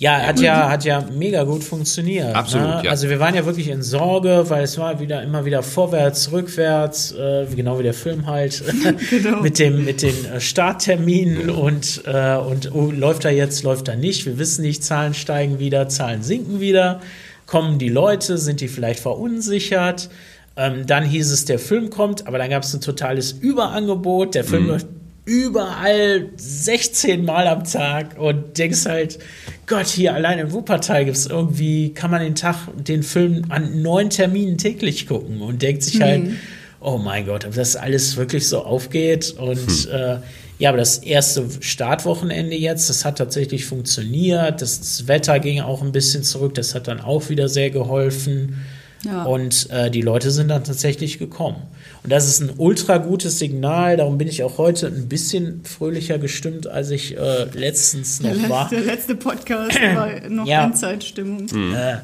Ja, 0.00 0.20
hat 0.20 0.38
ja, 0.38 0.70
hat 0.70 0.84
ja 0.84 1.04
mega 1.12 1.42
gut 1.42 1.64
funktioniert. 1.64 2.32
Absolut, 2.32 2.68
ne? 2.68 2.82
ja. 2.84 2.90
Also 2.92 3.08
wir 3.08 3.18
waren 3.18 3.34
ja 3.34 3.44
wirklich 3.44 3.66
in 3.68 3.82
Sorge, 3.82 4.44
weil 4.46 4.62
es 4.62 4.78
war 4.78 5.00
wieder 5.00 5.24
immer 5.24 5.44
wieder 5.44 5.64
vorwärts, 5.64 6.30
rückwärts, 6.30 7.10
äh, 7.12 7.46
genau 7.54 7.80
wie 7.80 7.82
der 7.82 7.94
Film 7.94 8.26
halt, 8.26 8.62
genau. 9.10 9.42
mit 9.42 9.58
dem 9.58 9.84
mit 9.84 10.02
den 10.02 10.24
äh, 10.24 10.40
Startterminen 10.40 11.50
und 11.50 12.02
äh, 12.06 12.36
und 12.36 12.72
oh, 12.72 12.92
läuft 12.92 13.24
er 13.24 13.32
jetzt, 13.32 13.64
läuft 13.64 13.88
er 13.88 13.96
nicht. 13.96 14.24
Wir 14.24 14.38
wissen 14.38 14.62
nicht, 14.62 14.84
Zahlen 14.84 15.14
steigen 15.14 15.58
wieder, 15.58 15.88
Zahlen 15.88 16.22
sinken 16.22 16.60
wieder. 16.60 17.00
Kommen 17.46 17.80
die 17.80 17.88
Leute, 17.88 18.38
sind 18.38 18.60
die 18.60 18.68
vielleicht 18.68 19.00
verunsichert? 19.00 20.10
Ähm, 20.58 20.86
dann 20.86 21.04
hieß 21.04 21.30
es, 21.30 21.44
der 21.44 21.60
Film 21.60 21.88
kommt, 21.88 22.26
aber 22.26 22.36
dann 22.38 22.50
gab 22.50 22.64
es 22.64 22.74
ein 22.74 22.80
totales 22.80 23.30
Überangebot. 23.30 24.34
Der 24.34 24.42
Film 24.42 24.64
mhm. 24.64 24.68
läuft 24.70 24.86
überall 25.24 26.30
16 26.36 27.24
Mal 27.24 27.46
am 27.46 27.62
Tag 27.62 28.18
und 28.18 28.58
denkst 28.58 28.86
halt, 28.86 29.20
Gott, 29.68 29.86
hier 29.86 30.14
allein 30.14 30.40
in 30.40 30.50
Wuppertal 30.50 31.04
gibt 31.04 31.16
es 31.16 31.26
irgendwie, 31.26 31.90
kann 31.94 32.10
man 32.10 32.22
den 32.22 32.34
Tag, 32.34 32.56
den 32.76 33.04
Film 33.04 33.44
an 33.50 33.82
neun 33.82 34.10
Terminen 34.10 34.58
täglich 34.58 35.06
gucken 35.06 35.42
und 35.42 35.62
denkt 35.62 35.84
sich 35.84 36.02
halt, 36.02 36.24
mhm. 36.24 36.36
oh 36.80 36.98
mein 36.98 37.24
Gott, 37.26 37.44
ob 37.44 37.54
das 37.54 37.76
alles 37.76 38.16
wirklich 38.16 38.48
so 38.48 38.64
aufgeht 38.64 39.36
und 39.38 39.86
mhm. 39.86 39.92
äh, 39.92 40.16
ja, 40.58 40.70
aber 40.70 40.78
das 40.78 40.98
erste 40.98 41.46
Startwochenende 41.60 42.56
jetzt, 42.56 42.90
das 42.90 43.04
hat 43.04 43.18
tatsächlich 43.18 43.64
funktioniert. 43.64 44.60
Das 44.60 45.06
Wetter 45.06 45.38
ging 45.38 45.60
auch 45.60 45.82
ein 45.82 45.92
bisschen 45.92 46.24
zurück, 46.24 46.54
das 46.54 46.74
hat 46.74 46.88
dann 46.88 47.00
auch 47.00 47.28
wieder 47.28 47.48
sehr 47.48 47.70
geholfen. 47.70 48.56
Ja. 49.04 49.24
Und 49.24 49.70
äh, 49.70 49.90
die 49.90 50.02
Leute 50.02 50.30
sind 50.30 50.48
dann 50.48 50.64
tatsächlich 50.64 51.18
gekommen. 51.18 51.62
Und 52.02 52.10
das 52.10 52.26
ist 52.26 52.40
ein 52.40 52.50
ultra 52.56 52.98
gutes 52.98 53.38
Signal. 53.38 53.96
Darum 53.96 54.18
bin 54.18 54.28
ich 54.28 54.42
auch 54.42 54.58
heute 54.58 54.88
ein 54.88 55.08
bisschen 55.08 55.62
fröhlicher 55.64 56.18
gestimmt, 56.18 56.66
als 56.66 56.90
ich 56.90 57.16
äh, 57.16 57.44
letztens 57.52 58.20
noch 58.20 58.30
der 58.30 58.36
letzte, 58.36 58.50
war. 58.50 58.68
Der 58.68 58.80
letzte 58.80 59.14
Podcast 59.14 59.80
war 59.80 60.08
noch 60.28 60.46
ja. 60.46 60.64
Endzeitstimmung. 60.64 61.46
Mhm. 61.52 61.74
Äh, 61.74 61.98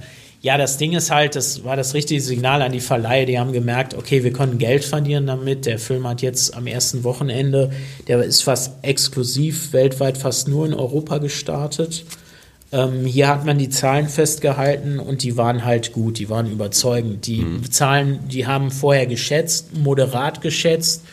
ja, 0.45 0.59
das 0.59 0.77
Ding 0.77 0.93
ist 0.93 1.11
halt, 1.11 1.37
das 1.37 1.65
war 1.65 1.75
das 1.75 1.95
richtige 1.95 2.21
Signal 2.21 2.61
an 2.61 2.71
die 2.71 2.81
Verleihe. 2.81 3.25
Die 3.25 3.39
haben 3.39 3.53
gemerkt, 3.53 3.95
okay, 3.95 4.25
wir 4.25 4.33
können 4.33 4.59
Geld 4.59 4.85
verdienen 4.85 5.27
damit. 5.27 5.65
Der 5.65 5.79
Film 5.79 6.07
hat 6.07 6.21
jetzt 6.21 6.55
am 6.55 6.67
ersten 6.67 7.03
Wochenende, 7.03 7.71
der 8.09 8.23
ist 8.23 8.43
fast 8.43 8.73
exklusiv 8.83 9.73
weltweit 9.73 10.19
fast 10.19 10.47
nur 10.47 10.67
in 10.67 10.75
Europa 10.75 11.17
gestartet. 11.17 12.05
Ähm, 12.75 13.05
hier 13.07 13.29
hat 13.29 13.47
man 13.47 13.57
die 13.57 13.69
Zahlen 13.69 14.09
festgehalten 14.09 14.99
und 14.99 15.23
die 15.23 15.37
waren 15.37 15.65
halt 15.65 15.93
gut, 15.93 16.19
die 16.19 16.29
waren 16.29 16.51
überzeugend. 16.51 17.25
Die 17.29 17.43
mhm. 17.43 17.71
Zahlen, 17.71 18.19
die 18.29 18.49
haben 18.49 18.73
vorher 18.73 19.07
geschätzt, 19.07 19.77
moderat 19.79 20.41
geschätzt. 20.41 21.05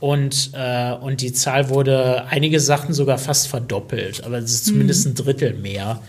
Und, 0.00 0.50
äh, 0.54 0.92
und 0.94 1.20
die 1.20 1.32
Zahl 1.32 1.68
wurde 1.70 2.24
einige 2.26 2.58
Sachen 2.58 2.94
sogar 2.94 3.18
fast 3.18 3.48
verdoppelt, 3.48 4.24
aber 4.24 4.38
es 4.38 4.52
ist 4.52 4.66
zumindest 4.66 5.06
mhm. 5.06 5.12
ein 5.12 5.14
Drittel 5.14 5.54
mehr. 5.54 6.00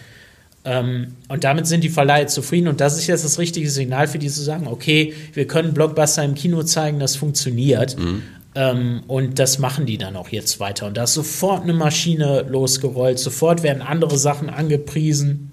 Ähm, 0.65 1.15
und 1.27 1.43
damit 1.43 1.67
sind 1.67 1.83
die 1.83 1.89
Verleiher 1.89 2.27
zufrieden. 2.27 2.67
Und 2.67 2.81
das 2.81 2.97
ist 2.97 3.05
jetzt 3.05 3.23
das 3.23 3.37
richtige 3.37 3.69
Signal 3.69 4.07
für 4.07 4.17
die 4.17 4.27
zu 4.27 4.41
sagen, 4.41 4.67
okay, 4.67 5.13
wir 5.33 5.45
können 5.45 5.75
Blockbuster 5.75 6.23
im 6.23 6.33
Kino 6.33 6.63
zeigen, 6.63 6.99
das 6.99 7.15
funktioniert. 7.15 7.97
Mhm. 7.97 8.23
Ähm, 8.55 9.03
und 9.07 9.37
das 9.39 9.59
machen 9.59 9.85
die 9.85 9.97
dann 9.97 10.15
auch 10.15 10.29
jetzt 10.29 10.59
weiter. 10.59 10.87
Und 10.87 10.97
da 10.97 11.03
ist 11.03 11.13
sofort 11.13 11.63
eine 11.63 11.73
Maschine 11.73 12.45
losgerollt, 12.49 13.19
sofort 13.19 13.63
werden 13.63 13.81
andere 13.81 14.17
Sachen 14.17 14.49
angepriesen. 14.49 15.51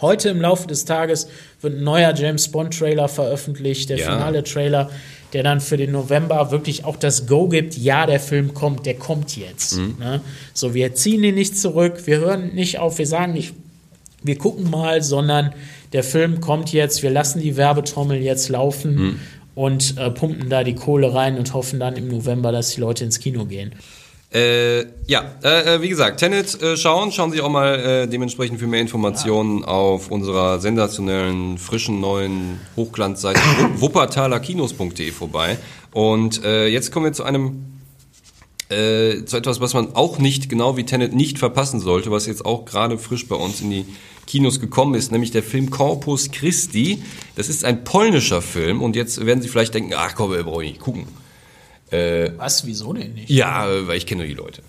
Heute 0.00 0.30
im 0.30 0.40
Laufe 0.40 0.66
des 0.66 0.86
Tages 0.86 1.28
wird 1.60 1.74
ein 1.74 1.84
neuer 1.84 2.14
James 2.14 2.48
Bond-Trailer 2.48 3.08
veröffentlicht, 3.08 3.90
der 3.90 3.98
ja. 3.98 4.06
finale 4.06 4.42
Trailer, 4.42 4.88
der 5.34 5.42
dann 5.42 5.60
für 5.60 5.76
den 5.76 5.92
November 5.92 6.50
wirklich 6.50 6.86
auch 6.86 6.96
das 6.96 7.26
Go 7.26 7.48
gibt, 7.48 7.76
ja, 7.76 8.06
der 8.06 8.18
Film 8.18 8.54
kommt, 8.54 8.86
der 8.86 8.94
kommt 8.94 9.36
jetzt. 9.36 9.76
Mhm. 9.76 9.96
Ne? 9.98 10.20
So, 10.54 10.72
wir 10.72 10.94
ziehen 10.94 11.22
ihn 11.22 11.34
nicht 11.34 11.58
zurück, 11.58 12.06
wir 12.06 12.18
hören 12.18 12.54
nicht 12.54 12.78
auf, 12.78 12.98
wir 12.98 13.06
sagen 13.06 13.34
nicht, 13.34 13.52
wir 14.22 14.38
gucken 14.38 14.70
mal, 14.70 15.02
sondern 15.02 15.54
der 15.92 16.02
Film 16.02 16.40
kommt 16.40 16.72
jetzt, 16.72 17.02
wir 17.02 17.10
lassen 17.10 17.40
die 17.40 17.56
Werbetrommel 17.56 18.20
jetzt 18.20 18.48
laufen. 18.48 18.94
Mhm 18.94 19.20
und 19.54 19.96
äh, 19.98 20.10
pumpen 20.10 20.48
da 20.48 20.64
die 20.64 20.74
Kohle 20.74 21.14
rein 21.14 21.38
und 21.38 21.52
hoffen 21.54 21.80
dann 21.80 21.96
im 21.96 22.08
November, 22.08 22.52
dass 22.52 22.74
die 22.74 22.80
Leute 22.80 23.04
ins 23.04 23.18
Kino 23.18 23.44
gehen. 23.44 23.74
Äh, 24.32 24.82
ja, 25.06 25.24
äh, 25.42 25.74
äh 25.74 25.82
wie 25.82 25.88
gesagt, 25.88 26.20
Tenet 26.20 26.62
äh, 26.62 26.76
schauen, 26.76 27.10
schauen 27.10 27.32
Sie 27.32 27.40
auch 27.40 27.48
mal 27.48 27.74
äh, 27.80 28.06
dementsprechend 28.06 28.60
für 28.60 28.68
mehr 28.68 28.80
Informationen 28.80 29.60
ja. 29.60 29.66
auf 29.66 30.08
unserer 30.10 30.60
sensationellen, 30.60 31.58
frischen, 31.58 32.00
neuen 32.00 32.60
Hochglanzseite 32.76 33.40
wuppertalerkinos.de 33.76 35.10
vorbei. 35.10 35.58
Und 35.92 36.44
äh, 36.44 36.68
jetzt 36.68 36.92
kommen 36.92 37.06
wir 37.06 37.12
zu 37.12 37.24
einem 37.24 37.69
äh, 38.70 39.24
zu 39.24 39.36
etwas, 39.36 39.60
was 39.60 39.74
man 39.74 39.94
auch 39.94 40.18
nicht, 40.18 40.48
genau 40.48 40.76
wie 40.76 40.84
Tenet, 40.84 41.12
nicht 41.12 41.38
verpassen 41.38 41.80
sollte, 41.80 42.10
was 42.10 42.26
jetzt 42.26 42.44
auch 42.44 42.64
gerade 42.64 42.98
frisch 42.98 43.26
bei 43.26 43.36
uns 43.36 43.60
in 43.60 43.70
die 43.70 43.84
Kinos 44.26 44.60
gekommen 44.60 44.94
ist, 44.94 45.10
nämlich 45.10 45.32
der 45.32 45.42
Film 45.42 45.70
Corpus 45.70 46.30
Christi. 46.30 47.02
Das 47.34 47.48
ist 47.48 47.64
ein 47.64 47.82
polnischer 47.82 48.42
Film 48.42 48.80
und 48.80 48.94
jetzt 48.94 49.26
werden 49.26 49.42
Sie 49.42 49.48
vielleicht 49.48 49.74
denken, 49.74 49.92
ach 49.96 50.14
komm, 50.14 50.30
wir 50.30 50.44
brauchen 50.44 50.66
nicht 50.66 50.80
gucken. 50.80 51.06
Äh, 51.90 52.30
Was, 52.36 52.64
wieso 52.64 52.92
denn 52.92 53.14
nicht? 53.14 53.28
Ja, 53.28 53.66
weil 53.86 53.96
ich 53.96 54.06
kenne 54.06 54.20
nur 54.20 54.28
die 54.28 54.34
Leute. 54.34 54.62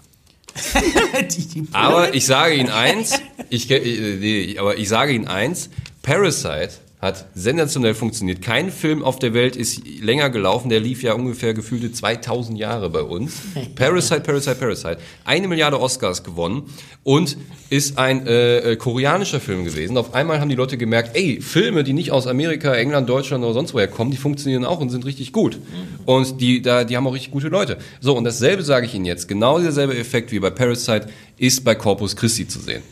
die, 1.38 1.48
die 1.48 1.68
aber 1.72 2.14
ich 2.14 2.26
sage 2.26 2.56
Ihnen 2.56 2.70
eins, 2.70 3.22
ich, 3.50 3.70
äh, 3.70 4.18
nee, 4.20 4.58
aber 4.58 4.78
ich 4.78 4.90
sage 4.90 5.14
Ihnen 5.14 5.28
eins, 5.28 5.70
Parasite 6.02 6.72
hat 7.02 7.26
sensationell 7.34 7.96
funktioniert. 7.96 8.44
Kein 8.44 8.70
Film 8.72 9.04
auf 9.04 9.18
der 9.18 9.34
Welt 9.34 9.56
ist 9.56 9.82
länger 10.00 10.30
gelaufen. 10.30 10.70
Der 10.70 10.80
lief 10.80 11.02
ja 11.02 11.14
ungefähr 11.14 11.56
gefühlte 11.56 11.92
2000 11.92 12.60
Jahre 12.60 12.92
bei 12.92 13.02
uns. 13.02 13.42
Parasite, 13.76 14.22
Parasite, 14.22 14.56
Parasite. 14.56 14.98
Eine 15.26 15.48
Milliarde 15.48 15.82
Oscars 15.82 16.24
gewonnen 16.24 16.64
und 17.04 17.38
ist 17.72 17.98
ein 17.98 18.28
äh, 18.28 18.58
äh, 18.74 18.76
koreanischer 18.76 19.40
Film 19.40 19.66
gewesen. 19.66 19.98
Auf 19.98 20.14
einmal 20.14 20.40
haben 20.40 20.50
die 20.50 20.56
Leute 20.56 20.78
gemerkt, 20.78 21.16
ey, 21.16 21.42
Filme, 21.42 21.84
die 21.84 21.94
nicht 21.94 22.12
aus 22.12 22.28
Amerika, 22.28 22.76
England, 22.76 23.10
Deutschland 23.10 23.44
oder 23.44 23.54
sonst 23.54 23.74
woher 23.74 23.88
kommen, 23.88 24.12
die 24.12 24.18
funktionieren 24.18 24.64
auch 24.64 24.80
und 24.80 24.92
sind 24.92 25.06
richtig 25.06 25.34
gut. 25.34 25.58
Und 26.06 26.40
die, 26.40 26.62
da, 26.62 26.84
die 26.84 26.96
haben 26.96 27.08
auch 27.08 27.14
richtig 27.14 27.32
gute 27.32 27.48
Leute. 27.48 27.78
So, 28.00 28.16
und 28.16 28.26
dasselbe 28.26 28.62
sage 28.62 28.86
ich 28.86 28.94
Ihnen 28.94 29.06
jetzt. 29.06 29.28
Genau 29.28 29.60
derselbe 29.60 29.98
Effekt 29.98 30.32
wie 30.32 30.40
bei 30.40 30.52
Parasite 30.52 31.08
ist 31.38 31.64
bei 31.64 31.74
Corpus 31.74 32.16
Christi 32.16 32.48
zu 32.48 32.60
sehen. 32.60 32.84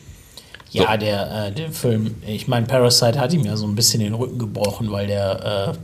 Ja, 0.70 0.92
so. 0.92 0.96
der, 0.98 1.46
äh, 1.46 1.52
der 1.52 1.70
Film, 1.70 2.14
ich 2.26 2.48
meine, 2.48 2.66
Parasite 2.66 3.18
hat 3.18 3.32
ihm 3.32 3.44
ja 3.44 3.56
so 3.56 3.66
ein 3.66 3.74
bisschen 3.74 4.00
den 4.00 4.14
Rücken 4.14 4.38
gebrochen, 4.38 4.90
weil 4.90 5.06
der, 5.06 5.74
äh, 5.74 5.78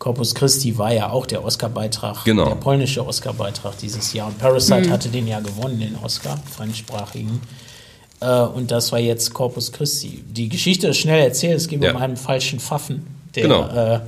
Corpus 0.00 0.34
Christi 0.34 0.78
war 0.78 0.92
ja 0.92 1.10
auch 1.10 1.26
der 1.26 1.44
Oscar-Beitrag, 1.44 2.24
genau. 2.24 2.46
der 2.46 2.54
polnische 2.54 3.06
Oscar-Beitrag 3.06 3.76
dieses 3.78 4.12
Jahr. 4.14 4.28
Und 4.28 4.38
Parasite 4.38 4.88
mhm. 4.88 4.90
hatte 4.90 5.08
den 5.10 5.28
ja 5.28 5.40
gewonnen, 5.40 5.78
den 5.78 5.94
Oscar, 6.02 6.38
fremdsprachigen. 6.56 7.40
Äh, 8.20 8.40
und 8.40 8.70
das 8.70 8.90
war 8.92 8.98
jetzt 8.98 9.34
Corpus 9.34 9.70
Christi. 9.70 10.24
Die 10.26 10.48
Geschichte 10.48 10.88
ist 10.88 10.96
schnell 10.96 11.22
erzählt. 11.22 11.58
Es 11.58 11.68
geht 11.68 11.84
ja. 11.84 11.90
um 11.90 11.98
einen 11.98 12.16
falschen 12.16 12.60
Pfaffen, 12.60 13.06
der 13.34 13.42
genau. 13.42 14.00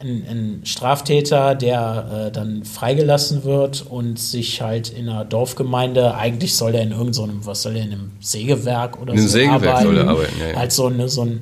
Ein, 0.00 0.24
ein, 0.28 0.60
Straftäter, 0.64 1.54
der 1.54 2.26
äh, 2.28 2.32
dann 2.32 2.64
freigelassen 2.64 3.44
wird 3.44 3.84
und 3.88 4.18
sich 4.18 4.60
halt 4.60 4.90
in 4.90 5.08
einer 5.08 5.24
Dorfgemeinde, 5.24 6.14
eigentlich 6.14 6.54
soll 6.54 6.74
er 6.74 6.82
in 6.82 6.92
irgendeinem, 6.92 7.44
was 7.44 7.62
soll 7.62 7.76
er, 7.76 7.84
in 7.84 7.92
einem 7.92 8.10
Sägewerk 8.20 9.00
oder 9.00 9.14
in 9.14 9.20
so 9.20 9.28
Sägewerk 9.28 9.64
arbeiten. 9.64 9.86
Soll 9.86 9.96
er 9.98 10.08
arbeiten 10.08 10.40
ja, 10.40 10.48
ja. 10.50 10.56
Halt 10.56 10.72
so, 10.72 10.86
eine, 10.86 11.08
so 11.08 11.22
ein 11.22 11.40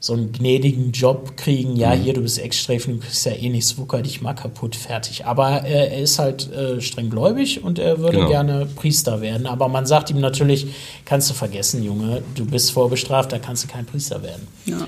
so 0.00 0.12
einen 0.12 0.32
gnädigen 0.32 0.92
Job 0.92 1.36
kriegen, 1.36 1.74
ja, 1.74 1.94
mhm. 1.94 2.02
hier, 2.02 2.14
du 2.14 2.22
bist 2.22 2.38
Ex-Sträfling, 2.38 3.00
du 3.00 3.06
kriegst 3.06 3.26
ja 3.26 3.32
eh 3.32 3.48
nichts, 3.48 3.78
wucker 3.78 4.00
dich 4.00 4.20
mal 4.20 4.34
kaputt, 4.34 4.76
fertig. 4.76 5.26
Aber 5.26 5.64
äh, 5.64 5.88
er 5.88 5.98
ist 5.98 6.18
halt 6.18 6.50
äh, 6.52 6.80
streng 6.80 7.10
gläubig 7.10 7.64
und 7.64 7.78
er 7.78 7.98
würde 7.98 8.18
genau. 8.18 8.28
gerne 8.28 8.66
Priester 8.76 9.20
werden. 9.20 9.46
Aber 9.46 9.68
man 9.68 9.86
sagt 9.86 10.10
ihm 10.10 10.20
natürlich, 10.20 10.68
kannst 11.04 11.30
du 11.30 11.34
vergessen, 11.34 11.82
Junge, 11.82 12.22
du 12.36 12.44
bist 12.44 12.70
vorbestraft, 12.70 13.32
da 13.32 13.38
kannst 13.38 13.64
du 13.64 13.68
kein 13.68 13.86
Priester 13.86 14.22
werden. 14.22 14.46
Ja. 14.66 14.86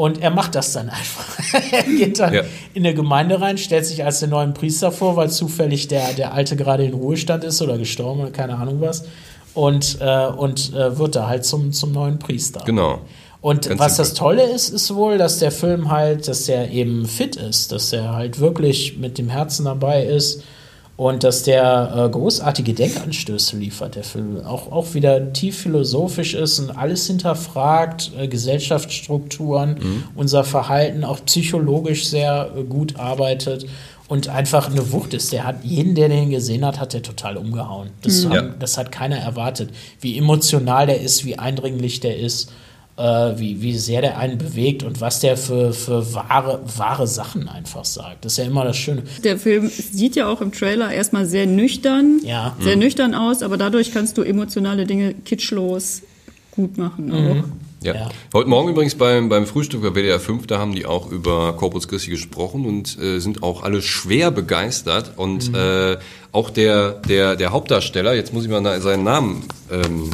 Und 0.00 0.22
er 0.22 0.30
macht 0.30 0.54
das 0.54 0.72
dann 0.72 0.88
einfach. 0.88 1.26
er 1.72 1.82
geht 1.82 2.20
dann 2.20 2.32
ja. 2.32 2.42
in 2.72 2.86
eine 2.86 2.94
Gemeinde 2.94 3.38
rein, 3.38 3.58
stellt 3.58 3.84
sich 3.84 4.02
als 4.02 4.20
den 4.20 4.30
neuen 4.30 4.54
Priester 4.54 4.92
vor, 4.92 5.16
weil 5.16 5.28
zufällig 5.28 5.88
der, 5.88 6.14
der 6.14 6.32
Alte 6.32 6.56
gerade 6.56 6.86
in 6.86 6.94
Ruhestand 6.94 7.44
ist 7.44 7.60
oder 7.60 7.76
gestorben 7.76 8.22
oder 8.22 8.30
keine 8.30 8.56
Ahnung 8.56 8.80
was. 8.80 9.04
Und, 9.52 9.98
äh, 10.00 10.26
und 10.28 10.72
äh, 10.72 10.96
wird 10.96 11.16
da 11.16 11.28
halt 11.28 11.44
zum, 11.44 11.74
zum 11.74 11.92
neuen 11.92 12.18
Priester. 12.18 12.62
Genau. 12.64 13.00
Und 13.42 13.68
Ganz 13.68 13.78
was 13.78 13.96
das 13.98 14.14
Tolle 14.14 14.44
ist, 14.44 14.70
ist 14.70 14.94
wohl, 14.94 15.18
dass 15.18 15.38
der 15.38 15.52
Film 15.52 15.90
halt, 15.90 16.26
dass 16.28 16.46
der 16.46 16.70
eben 16.70 17.04
fit 17.04 17.36
ist, 17.36 17.70
dass 17.70 17.92
er 17.92 18.14
halt 18.14 18.40
wirklich 18.40 18.96
mit 18.96 19.18
dem 19.18 19.28
Herzen 19.28 19.66
dabei 19.66 20.04
ist 20.04 20.42
und 21.00 21.24
dass 21.24 21.44
der 21.44 21.94
äh, 21.96 22.10
großartige 22.10 22.74
Denkanstöße 22.74 23.56
liefert, 23.56 23.94
der 23.94 24.04
Film. 24.04 24.44
Auch, 24.44 24.70
auch 24.70 24.92
wieder 24.92 25.32
tief 25.32 25.60
philosophisch 25.60 26.34
ist 26.34 26.58
und 26.58 26.72
alles 26.72 27.06
hinterfragt, 27.06 28.12
äh, 28.18 28.28
Gesellschaftsstrukturen, 28.28 29.78
mhm. 29.80 30.04
unser 30.14 30.44
Verhalten 30.44 31.04
auch 31.04 31.24
psychologisch 31.24 32.06
sehr 32.06 32.50
äh, 32.54 32.64
gut 32.64 33.00
arbeitet 33.00 33.64
und 34.08 34.28
einfach 34.28 34.70
eine 34.70 34.92
Wucht 34.92 35.14
ist. 35.14 35.32
Der 35.32 35.44
hat 35.44 35.64
jeden, 35.64 35.94
der 35.94 36.10
den 36.10 36.28
gesehen 36.28 36.66
hat, 36.66 36.78
hat 36.78 36.92
der 36.92 37.00
total 37.02 37.38
umgehauen. 37.38 37.88
Das, 38.02 38.26
mhm. 38.26 38.34
haben, 38.34 38.54
das 38.58 38.76
hat 38.76 38.92
keiner 38.92 39.16
erwartet. 39.16 39.70
Wie 40.02 40.18
emotional 40.18 40.86
der 40.86 41.00
ist, 41.00 41.24
wie 41.24 41.38
eindringlich 41.38 42.00
der 42.00 42.18
ist 42.18 42.50
äh, 42.50 42.52
wie, 43.00 43.62
wie 43.62 43.76
sehr 43.78 44.00
der 44.02 44.18
einen 44.18 44.38
bewegt 44.38 44.82
und 44.82 45.00
was 45.00 45.20
der 45.20 45.36
für, 45.36 45.72
für 45.72 46.14
wahre, 46.14 46.60
wahre 46.76 47.06
Sachen 47.06 47.48
einfach 47.48 47.84
sagt. 47.84 48.24
Das 48.24 48.32
ist 48.32 48.38
ja 48.38 48.44
immer 48.44 48.64
das 48.64 48.76
Schöne. 48.76 49.02
Der 49.24 49.38
Film 49.38 49.68
sieht 49.68 50.16
ja 50.16 50.28
auch 50.28 50.40
im 50.40 50.52
Trailer 50.52 50.92
erstmal 50.92 51.26
sehr 51.26 51.46
nüchtern, 51.46 52.20
ja. 52.24 52.56
sehr 52.60 52.76
mhm. 52.76 52.82
nüchtern 52.82 53.14
aus, 53.14 53.42
aber 53.42 53.56
dadurch 53.56 53.92
kannst 53.92 54.18
du 54.18 54.22
emotionale 54.22 54.86
Dinge 54.86 55.14
kitschlos 55.14 56.02
gut 56.50 56.76
machen. 56.78 57.06
Mhm. 57.06 57.44
Ja. 57.82 57.94
ja. 57.94 58.08
Heute 58.34 58.48
Morgen 58.50 58.68
übrigens 58.68 58.94
beim, 58.94 59.30
beim 59.30 59.46
Frühstück 59.46 59.82
bei 59.82 59.94
WDR 59.94 60.20
5, 60.20 60.46
da 60.46 60.58
haben 60.58 60.74
die 60.74 60.84
auch 60.84 61.10
über 61.10 61.54
Corpus 61.54 61.88
Christi 61.88 62.10
gesprochen 62.10 62.66
und 62.66 62.98
äh, 62.98 63.18
sind 63.20 63.42
auch 63.42 63.62
alle 63.62 63.80
schwer 63.80 64.30
begeistert. 64.30 65.12
Und 65.16 65.50
mhm. 65.50 65.54
äh, 65.54 65.96
auch 66.32 66.50
der, 66.50 66.92
der, 67.08 67.36
der 67.36 67.52
Hauptdarsteller, 67.52 68.12
jetzt 68.14 68.34
muss 68.34 68.44
ich 68.44 68.50
mal 68.50 68.80
seinen 68.82 69.04
Namen 69.04 69.44
ähm, 69.70 70.10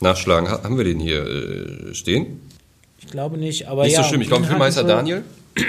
nachschlagen. 0.00 0.48
Haben 0.48 0.76
wir 0.76 0.84
den 0.84 1.00
hier 1.00 1.24
äh, 1.24 1.94
stehen? 1.94 2.40
Ich 2.98 3.08
glaube 3.08 3.38
nicht, 3.38 3.68
aber 3.68 3.84
nicht 3.84 3.92
ja. 3.92 4.02
so 4.02 4.08
schlimm. 4.08 4.22
Ich 4.22 4.28
glaube, 4.28 4.44
im 4.44 4.48
Filmmeister 4.48 4.84
Daniel. 4.84 5.22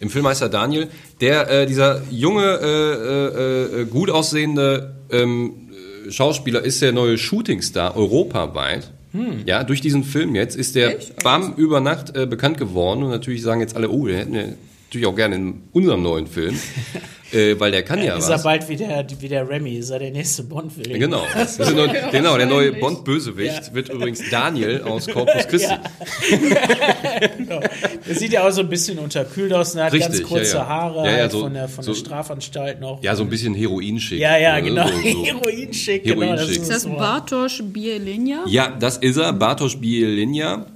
Im 0.00 0.10
Filmmeister 0.10 0.48
Daniel, 0.48 0.88
der 1.20 1.48
äh, 1.48 1.66
dieser 1.66 2.02
junge, 2.10 2.42
äh, 2.42 3.78
äh, 3.78 3.82
äh 3.82 3.84
gut 3.84 4.10
aussehende 4.10 4.96
ähm, 5.12 5.70
Schauspieler 6.08 6.60
ist 6.60 6.82
der 6.82 6.90
neue 6.90 7.18
Shootingstar 7.18 7.96
europaweit. 7.96 8.90
Hm. 9.12 9.42
Ja, 9.46 9.62
durch 9.62 9.80
diesen 9.80 10.04
Film 10.04 10.34
jetzt 10.34 10.56
ist 10.56 10.74
der 10.74 10.98
Echt? 10.98 11.22
Bam 11.22 11.54
über 11.54 11.80
Nacht 11.80 12.16
äh, 12.16 12.26
bekannt 12.26 12.58
geworden 12.58 13.04
und 13.04 13.10
natürlich 13.10 13.42
sagen 13.42 13.60
jetzt 13.60 13.76
alle, 13.76 13.90
oh, 13.90 14.06
den 14.06 14.16
hätten 14.16 14.32
wir 14.32 14.54
natürlich 14.86 15.06
auch 15.06 15.14
gerne 15.14 15.36
in 15.36 15.62
unserem 15.72 16.02
neuen 16.02 16.26
Film. 16.26 16.58
Äh, 17.32 17.58
weil 17.58 17.72
der 17.72 17.82
kann 17.82 17.98
ja, 18.00 18.06
ja 18.06 18.16
ist 18.16 18.28
was. 18.28 18.40
Ist 18.40 18.40
er 18.40 18.42
bald 18.44 18.68
wie 18.68 18.76
der, 18.76 19.06
wie 19.20 19.28
der 19.28 19.48
Remy, 19.48 19.76
ist 19.76 19.90
er 19.90 19.98
der 19.98 20.10
nächste 20.10 20.42
Bond-Film. 20.42 20.98
Genau. 20.98 21.22
Nur, 21.74 21.88
genau, 21.88 22.36
der 22.36 22.46
neue 22.46 22.72
Bond-Bösewicht 22.72 23.68
ja. 23.68 23.74
wird 23.74 23.88
übrigens 23.88 24.20
Daniel 24.30 24.82
aus 24.82 25.06
Corpus 25.06 25.48
Christi. 25.48 25.72
Ja. 25.72 27.28
genau. 27.38 27.60
Der 28.06 28.14
sieht 28.14 28.32
ja 28.32 28.46
auch 28.46 28.50
so 28.50 28.60
ein 28.60 28.68
bisschen 28.68 28.98
unterkühlt 28.98 29.52
aus, 29.52 29.74
ne? 29.74 29.84
hat 29.84 29.92
Richtig, 29.92 30.18
ganz 30.18 30.22
kurze 30.28 30.56
ja, 30.58 30.66
Haare 30.66 31.02
halt 31.02 31.32
so, 31.32 31.40
von, 31.40 31.54
der, 31.54 31.68
von 31.68 31.84
so, 31.84 31.92
der 31.92 31.98
Strafanstalt 31.98 32.80
noch. 32.80 33.02
Ja, 33.02 33.16
so 33.16 33.22
ein 33.22 33.30
bisschen 33.30 33.54
Heroinschick. 33.54 34.20
Ja, 34.20 34.36
ja, 34.36 34.56
ne? 34.56 34.62
genau. 34.62 34.86
So, 34.86 34.92
so. 34.92 35.24
Heroinschick, 35.24 36.04
Heroin 36.04 36.20
genau. 36.20 36.36
Das 36.36 36.50
ist, 36.50 36.70
das 36.70 36.86
Bartosz 36.86 37.62
Bielinja? 37.62 38.44
Ja, 38.46 38.76
das 38.78 38.98
ist 38.98 39.16
er, 39.16 39.32
Bartosz 39.32 39.76
Bielinja, 39.76 40.66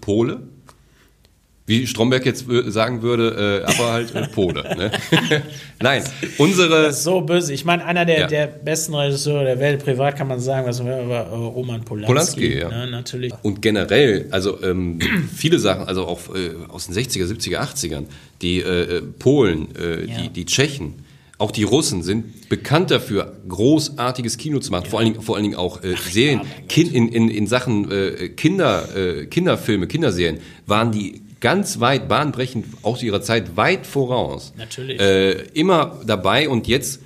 Pole 0.00 0.40
wie 1.70 1.86
Stromberg 1.86 2.26
jetzt 2.26 2.46
sagen 2.66 3.00
würde, 3.00 3.62
äh, 3.64 3.72
aber 3.72 3.92
halt 3.92 4.12
äh, 4.12 4.26
Pole. 4.26 4.62
Ne? 4.76 4.90
Nein, 5.80 6.02
unsere. 6.36 6.82
Das 6.82 6.98
ist 6.98 7.04
so 7.04 7.20
böse. 7.20 7.54
Ich 7.54 7.64
meine, 7.64 7.84
einer 7.84 8.04
der, 8.04 8.20
ja. 8.22 8.26
der 8.26 8.48
besten 8.48 8.92
Regisseure 8.92 9.44
der 9.44 9.60
Welt, 9.60 9.84
privat 9.84 10.16
kann 10.16 10.26
man 10.26 10.40
sagen, 10.40 10.66
was 10.66 10.84
war 10.84 10.88
äh, 10.88 11.28
Roman 11.28 11.84
Polanski. 11.84 12.12
Polanski, 12.12 12.58
ja. 12.58 12.68
Ne, 12.68 12.90
natürlich. 12.90 13.32
Und 13.42 13.62
generell, 13.62 14.26
also 14.32 14.60
ähm, 14.64 14.98
viele 15.34 15.60
Sachen, 15.60 15.84
also 15.86 16.06
auch 16.06 16.34
äh, 16.34 16.50
aus 16.68 16.88
den 16.88 16.96
60er, 16.96 17.24
70er, 17.24 17.58
80ern, 17.58 18.06
die 18.42 18.58
äh, 18.58 18.96
äh, 18.96 19.02
Polen, 19.02 19.68
ja. 19.78 20.22
die, 20.22 20.28
die 20.30 20.46
Tschechen, 20.46 21.04
auch 21.38 21.52
die 21.52 21.62
Russen 21.62 22.02
sind 22.02 22.48
bekannt 22.48 22.90
dafür, 22.90 23.36
großartiges 23.48 24.38
Kino 24.38 24.58
zu 24.58 24.72
machen, 24.72 24.84
ja. 24.84 24.90
vor, 24.90 24.98
allen 24.98 25.12
Dingen, 25.12 25.22
vor 25.22 25.36
allen 25.36 25.44
Dingen 25.44 25.56
auch 25.56 25.84
äh, 25.84 25.94
Serien. 26.10 26.40
Ja, 26.68 26.82
in, 26.82 27.08
in, 27.08 27.28
in 27.28 27.46
Sachen 27.46 27.90
äh, 27.90 28.28
Kinder, 28.30 28.88
äh, 28.96 29.26
Kinderfilme, 29.26 29.86
Kinderserien 29.86 30.40
waren 30.66 30.90
die 30.90 31.22
ganz 31.40 31.80
weit 31.80 32.08
bahnbrechend, 32.08 32.66
auch 32.82 32.98
zu 32.98 33.06
ihrer 33.06 33.22
Zeit 33.22 33.56
weit 33.56 33.86
voraus. 33.86 34.52
Natürlich. 34.56 35.00
Äh, 35.00 35.32
immer 35.54 36.00
dabei 36.06 36.48
und 36.48 36.68
jetzt 36.68 37.00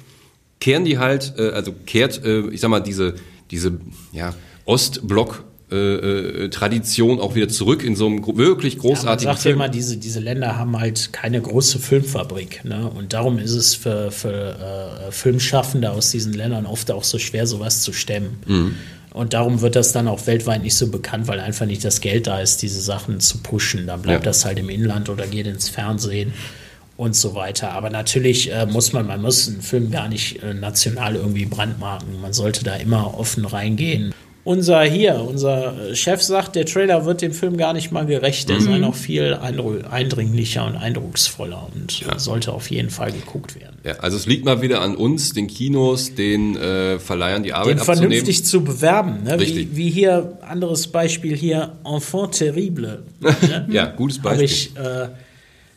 kehren 0.60 0.84
die 0.84 0.98
halt, 0.98 1.34
äh, 1.38 1.50
also 1.50 1.72
kehrt, 1.86 2.24
äh, 2.24 2.48
ich 2.48 2.60
sag 2.60 2.70
mal, 2.70 2.80
diese, 2.80 3.14
diese 3.50 3.78
ja, 4.12 4.34
Ostblock 4.64 5.44
äh, 5.70 5.76
äh, 5.76 6.48
Tradition 6.50 7.20
auch 7.20 7.34
wieder 7.34 7.48
zurück 7.48 7.82
in 7.84 7.96
so 7.96 8.06
einem 8.06 8.24
wirklich 8.36 8.78
großartigen 8.78 9.24
ja, 9.24 9.28
man 9.28 9.36
sagt 9.36 9.42
Film. 9.42 9.56
immer, 9.56 9.68
diese, 9.68 9.96
diese 9.96 10.20
Länder 10.20 10.56
haben 10.56 10.78
halt 10.78 11.12
keine 11.12 11.40
große 11.40 11.78
Filmfabrik. 11.78 12.64
Ne? 12.64 12.88
Und 12.88 13.12
darum 13.12 13.38
ist 13.38 13.52
es 13.52 13.74
für, 13.74 14.10
für 14.10 15.08
äh, 15.08 15.10
Filmschaffende 15.10 15.90
aus 15.90 16.10
diesen 16.10 16.32
Ländern 16.32 16.66
oft 16.66 16.90
auch 16.90 17.02
so 17.02 17.18
schwer, 17.18 17.46
sowas 17.46 17.82
zu 17.82 17.92
stemmen. 17.92 18.38
Mhm. 18.46 18.74
Und 19.14 19.32
darum 19.32 19.60
wird 19.60 19.76
das 19.76 19.92
dann 19.92 20.08
auch 20.08 20.26
weltweit 20.26 20.62
nicht 20.62 20.74
so 20.74 20.88
bekannt, 20.88 21.28
weil 21.28 21.38
einfach 21.38 21.66
nicht 21.66 21.84
das 21.84 22.00
Geld 22.00 22.26
da 22.26 22.40
ist, 22.40 22.62
diese 22.62 22.80
Sachen 22.80 23.20
zu 23.20 23.38
pushen. 23.38 23.86
Dann 23.86 24.02
bleibt 24.02 24.24
ja. 24.24 24.30
das 24.30 24.44
halt 24.44 24.58
im 24.58 24.68
Inland 24.68 25.08
oder 25.08 25.28
geht 25.28 25.46
ins 25.46 25.68
Fernsehen 25.68 26.34
und 26.96 27.14
so 27.14 27.36
weiter. 27.36 27.70
Aber 27.70 27.90
natürlich 27.90 28.52
äh, 28.52 28.66
muss 28.66 28.92
man, 28.92 29.06
man 29.06 29.22
muss 29.22 29.46
einen 29.46 29.62
Film 29.62 29.92
gar 29.92 30.08
nicht 30.08 30.42
äh, 30.42 30.52
national 30.52 31.14
irgendwie 31.14 31.46
brandmarken. 31.46 32.20
Man 32.20 32.32
sollte 32.32 32.64
da 32.64 32.74
immer 32.74 33.16
offen 33.16 33.44
reingehen 33.44 34.12
unser 34.44 34.82
hier, 34.82 35.24
unser 35.26 35.94
Chef 35.94 36.22
sagt, 36.22 36.54
der 36.54 36.66
Trailer 36.66 37.06
wird 37.06 37.22
dem 37.22 37.32
Film 37.32 37.56
gar 37.56 37.72
nicht 37.72 37.90
mal 37.92 38.04
gerecht. 38.04 38.48
Der 38.50 38.56
mhm. 38.56 38.60
sei 38.60 38.78
noch 38.78 38.94
viel 38.94 39.34
eindringlicher 39.34 40.66
und 40.66 40.76
eindrucksvoller 40.76 41.68
und 41.74 42.00
ja. 42.00 42.18
sollte 42.18 42.52
auf 42.52 42.70
jeden 42.70 42.90
Fall 42.90 43.10
geguckt 43.10 43.58
werden. 43.58 43.78
Ja, 43.84 43.94
also 44.00 44.18
es 44.18 44.26
liegt 44.26 44.44
mal 44.44 44.60
wieder 44.60 44.82
an 44.82 44.96
uns, 44.96 45.32
den 45.32 45.46
Kinos, 45.46 46.14
den 46.14 46.56
äh, 46.56 46.98
Verleihern 46.98 47.42
die 47.42 47.54
Arbeit 47.54 47.76
den 47.76 47.78
abzunehmen. 47.78 48.02
vernünftig 48.02 48.44
zu 48.44 48.62
bewerben. 48.62 49.22
Ne? 49.24 49.40
Richtig. 49.40 49.70
Wie, 49.72 49.76
wie, 49.76 49.90
hier, 49.90 50.38
anderes 50.46 50.88
Beispiel 50.88 51.34
hier, 51.34 51.72
Enfant 51.84 52.32
Terrible. 52.32 53.02
Ne? 53.20 53.66
ja, 53.70 53.86
gutes 53.86 54.20
Beispiel. 54.20 54.34
Habe 54.36 54.44
ich, 54.44 54.76
äh, 54.76 55.08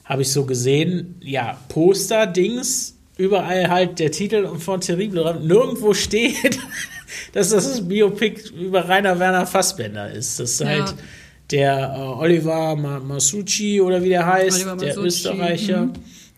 hab 0.03 0.19
ich 0.19 0.31
so 0.31 0.45
gesehen. 0.45 1.15
Ja, 1.21 1.57
Poster, 1.69 2.27
Dings, 2.27 2.97
überall 3.17 3.69
halt 3.69 3.99
der 3.99 4.11
Titel 4.11 4.43
Enfant 4.43 4.83
Terrible. 4.83 5.39
Nirgendwo 5.41 5.93
steht 5.93 6.59
dass 7.33 7.49
das 7.49 7.77
ein 7.77 7.87
Biopic 7.87 8.49
über 8.49 8.87
Rainer 8.87 9.19
Werner 9.19 9.45
Fassbender 9.45 10.11
ist. 10.11 10.39
Das 10.39 10.51
ist 10.51 10.61
ja. 10.61 10.67
halt 10.67 10.95
der 11.51 11.95
äh, 11.95 11.99
Oliver 11.99 12.75
Masucci 12.75 13.81
oder 13.81 14.03
wie 14.03 14.09
der 14.09 14.25
heißt, 14.25 14.65
der 14.81 14.97
Österreicher. 14.97 15.85
Mhm. 15.85 15.93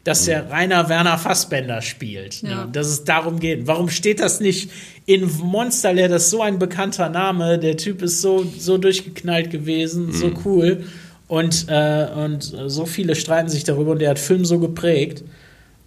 Dass 0.06 0.26
der 0.26 0.50
Rainer 0.50 0.88
Werner 0.88 1.18
Fassbender 1.18 1.82
spielt. 1.82 2.42
Ja. 2.42 2.66
Ne? 2.66 2.70
Dass 2.72 2.88
es 2.88 3.04
darum 3.04 3.40
geht. 3.40 3.68
Warum 3.68 3.90
steht 3.90 4.22
das 4.22 4.40
nicht 4.40 4.72
in 5.06 5.30
Monsterlair? 5.40 6.08
Das 6.08 6.24
ist 6.24 6.30
so 6.30 6.42
ein 6.42 6.58
bekannter 6.58 7.10
Name. 7.10 7.60
Der 7.60 7.76
Typ 7.76 8.02
ist 8.02 8.22
so, 8.22 8.46
so 8.58 8.78
durchgeknallt 8.78 9.52
gewesen, 9.52 10.08
mhm. 10.08 10.14
so 10.14 10.32
cool. 10.46 10.86
Und, 11.28 11.66
äh, 11.68 12.08
und 12.16 12.42
so 12.42 12.86
viele 12.86 13.14
streiten 13.16 13.50
sich 13.50 13.66
darüber 13.66 13.92
und 13.92 14.00
der 14.00 14.12
hat 14.12 14.20
Film 14.20 14.46
so 14.46 14.58
geprägt. 14.58 15.24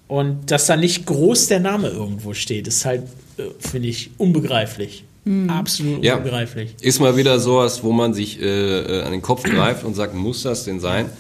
Und 0.09 0.51
dass 0.51 0.66
da 0.66 0.77
nicht 0.77 1.07
groß 1.07 1.49
der 1.49 1.61
Name 1.61 1.88
irgendwo 1.88 2.35
steht, 2.35 2.68
ist 2.68 2.85
halt 2.85 3.05
finde 3.59 3.89
ich 3.89 4.11
unbegreiflich. 4.19 5.05
Mhm. 5.25 5.51
Absolut 5.51 6.05
ja. 6.05 6.17
unbegreiflich. 6.17 6.75
Ist 6.81 7.01
mal 7.01 7.17
wieder 7.17 7.39
sowas, 7.39 7.85
wo 7.85 7.93
man 7.93 8.13
sich 8.15 8.41
äh, 8.41 8.45
äh 8.45 9.03
an 9.03 9.13
den 9.13 9.23
Kopf 9.23 9.45
greift 9.45 9.85
und 9.85 9.95
sagt, 9.95 10.15
muss 10.15 10.43
das 10.43 10.65
denn 10.65 10.81
sein? 10.81 11.11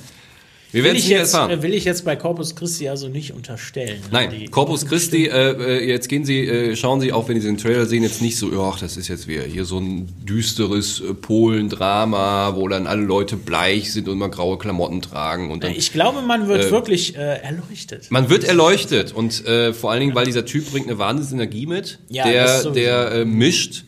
Wir 0.72 0.84
werden 0.84 0.96
es 0.96 1.04
nie 1.04 1.10
jetzt, 1.10 1.34
erfahren. 1.34 1.62
Will 1.62 1.74
ich 1.74 1.84
jetzt 1.84 2.04
bei 2.04 2.16
Corpus 2.16 2.56
Christi 2.56 2.88
also 2.88 3.08
nicht 3.08 3.32
unterstellen. 3.32 4.00
ne? 4.00 4.28
Nein, 4.28 4.50
Corpus 4.50 4.86
Christi, 4.86 5.26
äh, 5.26 5.52
äh, 5.52 5.86
jetzt 5.86 6.08
gehen 6.08 6.24
Sie, 6.24 6.46
äh, 6.46 6.76
schauen 6.76 7.00
Sie, 7.00 7.12
auch 7.12 7.28
wenn 7.28 7.40
Sie 7.40 7.46
den 7.46 7.58
Trailer 7.58 7.84
sehen, 7.86 8.02
jetzt 8.02 8.22
nicht 8.22 8.38
so, 8.38 8.50
ach, 8.62 8.80
das 8.80 8.96
ist 8.96 9.08
jetzt 9.08 9.28
wieder 9.28 9.42
hier 9.42 9.66
so 9.66 9.78
ein 9.78 10.08
düsteres 10.24 11.00
äh, 11.00 11.12
Polen-Drama, 11.12 12.56
wo 12.56 12.68
dann 12.68 12.86
alle 12.86 13.02
Leute 13.02 13.36
bleich 13.36 13.92
sind 13.92 14.08
und 14.08 14.18
mal 14.18 14.30
graue 14.30 14.56
Klamotten 14.56 15.02
tragen 15.02 15.50
und 15.50 15.62
dann 15.62 15.72
Ich 15.72 15.92
glaube, 15.92 16.22
man 16.22 16.48
wird 16.48 16.70
wirklich 16.70 17.16
äh, 17.16 17.42
erleuchtet. 17.42 18.10
Man 18.10 18.30
wird 18.30 18.44
erleuchtet 18.44 19.12
und 19.12 19.46
äh, 19.46 19.74
vor 19.74 19.90
allen 19.90 20.00
Dingen, 20.00 20.14
weil 20.14 20.24
dieser 20.24 20.46
Typ 20.46 20.70
bringt 20.70 20.88
eine 20.88 20.98
Wahnsinnsenergie 20.98 21.66
mit. 21.66 21.98
Ja, 22.08 22.24
der 22.24 22.70
der 22.70 23.12
äh, 23.12 23.24
mischt 23.24 23.84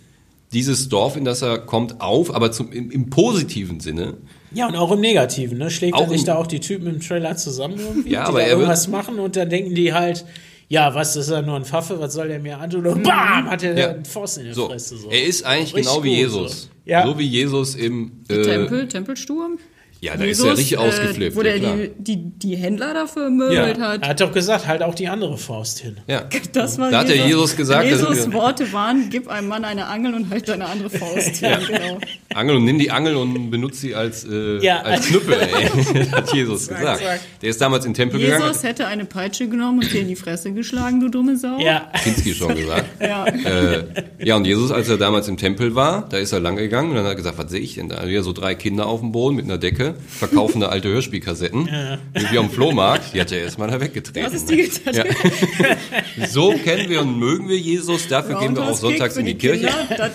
dieses 0.52 0.88
Dorf, 0.88 1.16
in 1.16 1.24
das 1.24 1.42
er 1.42 1.58
kommt, 1.58 2.00
auf, 2.00 2.34
aber 2.34 2.52
zum, 2.52 2.72
im, 2.72 2.90
im 2.90 3.10
positiven 3.10 3.80
Sinne. 3.80 4.14
Ja, 4.54 4.68
und 4.68 4.76
auch 4.76 4.92
im 4.92 5.00
Negativen, 5.00 5.58
ne? 5.58 5.70
Schlägt 5.70 5.94
Auch 5.94 6.02
er 6.02 6.06
nicht 6.08 6.20
im- 6.20 6.26
da 6.26 6.36
auch 6.36 6.46
die 6.46 6.60
Typen 6.60 6.86
im 6.86 7.00
Trailer 7.00 7.36
zusammen 7.36 7.78
irgendwie, 7.78 8.10
Ja, 8.10 8.22
die 8.24 8.28
aber 8.28 8.38
da 8.38 8.44
er 8.46 8.50
irgendwas 8.52 8.88
machen 8.88 9.18
und 9.18 9.36
dann 9.36 9.48
denken 9.50 9.74
die 9.74 9.92
halt, 9.92 10.24
ja, 10.68 10.94
was, 10.94 11.14
ist 11.16 11.28
er 11.28 11.42
nur 11.42 11.56
ein 11.56 11.64
Pfaffe, 11.64 11.98
was 12.00 12.14
soll 12.14 12.28
der 12.28 12.38
mir 12.38 12.58
antun? 12.58 12.86
Und 12.86 13.02
bam, 13.02 13.50
hat 13.50 13.62
er 13.62 13.76
Ja. 13.78 13.90
einen 13.90 14.04
Faust 14.04 14.38
in 14.38 14.44
der 14.44 14.54
So, 14.54 14.66
Fresse. 14.68 14.96
So. 14.96 15.10
er 15.10 15.24
ist 15.24 15.44
eigentlich 15.44 15.74
Richtig 15.74 15.92
genau 15.92 16.04
wie 16.04 16.14
Jesus. 16.14 16.62
So. 16.62 16.68
Ja. 16.86 17.06
So 17.06 17.18
wie 17.18 17.26
Jesus 17.26 17.74
im 17.74 18.12
äh, 18.28 18.42
Tempel, 18.42 18.88
Tempelsturm. 18.88 19.58
Ja, 20.04 20.16
da 20.18 20.24
ist 20.24 20.40
er 20.40 20.52
richtig 20.52 20.76
ausgeflippt. 20.76 21.34
Wo 21.34 21.40
ja, 21.42 21.56
der 21.56 21.76
die, 21.76 21.90
die, 21.98 22.16
die 22.38 22.56
Händler 22.56 22.92
dafür 22.92 23.30
möbelt 23.30 23.78
Er 23.78 23.88
hat. 23.88 24.06
hat 24.06 24.20
doch 24.20 24.32
gesagt, 24.32 24.66
halt 24.66 24.82
auch 24.82 24.94
die 24.94 25.08
andere 25.08 25.38
Faust 25.38 25.78
hin. 25.78 25.96
ja. 26.06 26.24
Das 26.52 26.78
war 26.78 26.90
Da 26.90 26.98
hat 27.00 27.08
der 27.08 27.16
Jesus 27.16 27.56
gesagt, 27.56 27.86
Jesus 27.88 28.30
Worte 28.32 28.70
waren, 28.72 29.08
gib 29.10 29.28
einem 29.28 29.48
Mann 29.48 29.64
eine 29.64 29.86
Angel 29.86 30.12
und 30.14 30.28
halt 30.30 30.46
deine 30.48 30.66
andere 30.66 30.90
Faust. 30.90 31.40
ja. 31.40 31.56
genau. 31.56 31.98
Angel 32.34 32.56
und 32.56 32.64
nimm 32.64 32.78
die 32.78 32.90
Angel 32.90 33.16
und 33.16 33.50
benutze 33.50 33.80
sie 33.80 33.94
als, 33.94 34.24
äh, 34.24 34.58
Ja. 34.58 34.82
als 34.82 35.06
Knüppel, 35.06 35.34
ey. 35.40 36.04
hat 36.12 36.32
Jesus 36.34 36.68
gesagt. 36.68 37.02
Der 37.40 37.48
ist 37.48 37.60
damals 37.60 37.84
in 37.86 37.92
den 37.92 37.96
Tempel 37.96 38.20
gegangen, 38.20 38.42
Jesus 38.46 38.62
hätte 38.62 38.86
eine 38.86 39.04
Peitsche 39.06 39.48
genommen 39.48 39.78
und 39.80 39.90
dir 39.92 40.02
in 40.02 40.08
die 40.08 40.16
Fresse 40.16 40.52
geschlagen, 40.52 41.00
du 41.00 41.08
dumme 41.08 41.36
Sau. 41.38 41.58
Ja, 41.58 41.88
hat 41.92 42.02
Kinski 42.02 42.34
schon 42.34 42.54
gesagt. 42.54 42.84
Ja. 43.00 43.24
Äh, 43.26 43.84
ja, 44.22 44.36
und 44.36 44.44
Jesus, 44.46 44.70
als 44.70 44.88
er 44.88 44.98
damals 44.98 45.28
im 45.28 45.36
Tempel 45.38 45.74
war, 45.74 46.06
da 46.08 46.18
ist 46.18 46.32
er 46.32 46.40
lang 46.40 46.56
gegangen 46.56 46.90
und 46.90 46.96
dann 46.96 47.04
hat 47.04 47.12
er 47.12 47.16
gesagt, 47.16 47.38
was 47.38 47.50
sehe 47.50 47.60
ich 47.60 47.74
denn 47.76 47.88
da? 47.88 48.06
Wieder 48.06 48.22
so 48.22 48.32
drei 48.32 48.54
Kinder 48.54 48.86
auf 48.86 49.00
dem 49.00 49.12
Boden 49.12 49.36
mit 49.36 49.44
einer 49.46 49.58
Decke, 49.58 49.93
verkaufende 50.08 50.68
alte 50.68 50.88
Hörspielkassetten, 50.88 51.68
irgendwie 52.14 52.38
am 52.38 52.50
Flohmarkt, 52.50 53.14
die 53.14 53.20
hat 53.20 53.32
er 53.32 53.40
erstmal 53.42 53.70
da 53.70 53.80
weggetreten. 53.80 54.24
Das 54.24 54.34
ist 54.34 54.50
die 54.50 54.56
getan. 54.56 54.94
Ja. 54.94 56.26
So 56.28 56.52
kennen 56.52 56.88
wir 56.88 57.00
und 57.02 57.18
mögen 57.18 57.48
wir 57.48 57.58
Jesus, 57.58 58.08
dafür 58.08 58.38
gehen 58.38 58.54
wir 58.54 58.62
auch 58.62 58.66
Roundhouse 58.66 58.80
sonntags 58.80 59.16
in 59.16 59.26
für 59.26 59.32
die 59.32 59.38
Kirche. 59.38 59.66
Kinder, 59.66 60.10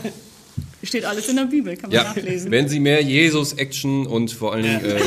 das 0.82 0.90
steht 0.90 1.04
alles 1.06 1.28
in 1.28 1.36
der 1.36 1.44
Bibel, 1.44 1.76
kann 1.76 1.90
man 1.90 1.98
Ja, 1.98 2.04
nachlesen. 2.06 2.52
wenn 2.52 2.70
Sie 2.70 2.80
mehr 2.80 3.02
Jesus-Action 3.04 4.08
und 4.08 4.32
vor 4.32 4.54
allen 4.54 4.64
Dingen 4.64 4.86
äh, 4.86 4.98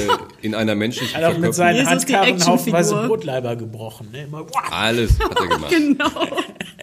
in 0.42 0.54
einer 0.54 0.74
menschlichen 0.74 1.16
hat 1.16 1.24
auch 1.24 1.38
mit 1.38 1.54
seinen 1.54 1.76
Jesus, 1.86 2.04
die 2.04 2.14
Handkarren 2.14 2.46
haufenweise 2.46 2.90
Actionfigur. 2.90 3.16
Brotleiber 3.16 3.56
gebrochen. 3.56 4.08
Ne? 4.12 4.24
Immer, 4.24 4.40
wow. 4.40 4.62
Alles 4.70 5.18
hat 5.18 5.38
er 5.40 5.46
gemacht. 5.46 5.70
Genau. 5.70 6.26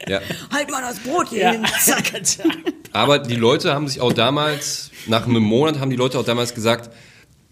Ja. 0.08 0.22
Halt 0.52 0.72
mal 0.72 0.82
das 0.82 0.98
Brot 1.00 1.30
hier 1.30 1.40
Ja. 1.40 1.52
hin. 1.52 1.66
Zack. 1.84 2.12
Aber 2.92 3.20
die 3.20 3.36
Leute 3.36 3.74
haben 3.76 3.88
sich 3.88 4.02
auch 4.02 4.12
damals, 4.14 4.90
nach 5.06 5.28
einem 5.28 5.44
Monat 5.44 5.80
haben 5.80 5.92
die 5.92 5.96
Leute 5.96 6.18
auch 6.18 6.26
damals 6.26 6.56
gesagt, 6.56 6.90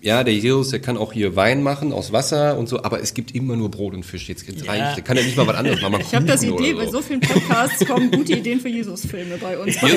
ja, 0.07 0.23
der 0.23 0.33
Jesus, 0.33 0.69
der 0.69 0.79
kann 0.79 0.95
auch 0.97 1.11
hier 1.11 1.35
Wein 1.35 1.61
machen 1.63 1.91
aus 1.91 2.13
Wasser 2.13 2.57
und 2.57 2.69
so, 2.69 2.81
aber 2.81 3.01
es 3.01 3.13
gibt 3.13 3.35
immer 3.35 3.57
nur 3.57 3.69
Brot 3.69 3.93
und 3.93 4.03
Fisch. 4.03 4.29
Jetzt 4.29 4.45
Ja. 4.47 4.71
reicht, 4.71 4.97
der 4.97 5.03
kann 5.03 5.17
ja 5.17 5.23
nicht 5.23 5.35
mal 5.35 5.45
was 5.45 5.55
anderes 5.57 5.81
machen. 5.81 5.97
Ich 5.99 6.15
habe 6.15 6.25
das 6.25 6.43
Idee, 6.43 6.73
oder 6.73 6.85
bei 6.85 6.91
so 6.91 7.01
vielen 7.01 7.19
Podcasts 7.19 7.85
kommen 7.85 8.09
gute 8.11 8.33
Ideen 8.33 8.61
für 8.61 8.69
Jesus-Filme 8.69 9.37
bei 9.37 9.57
uns 9.59 9.75
rum. 9.83 9.89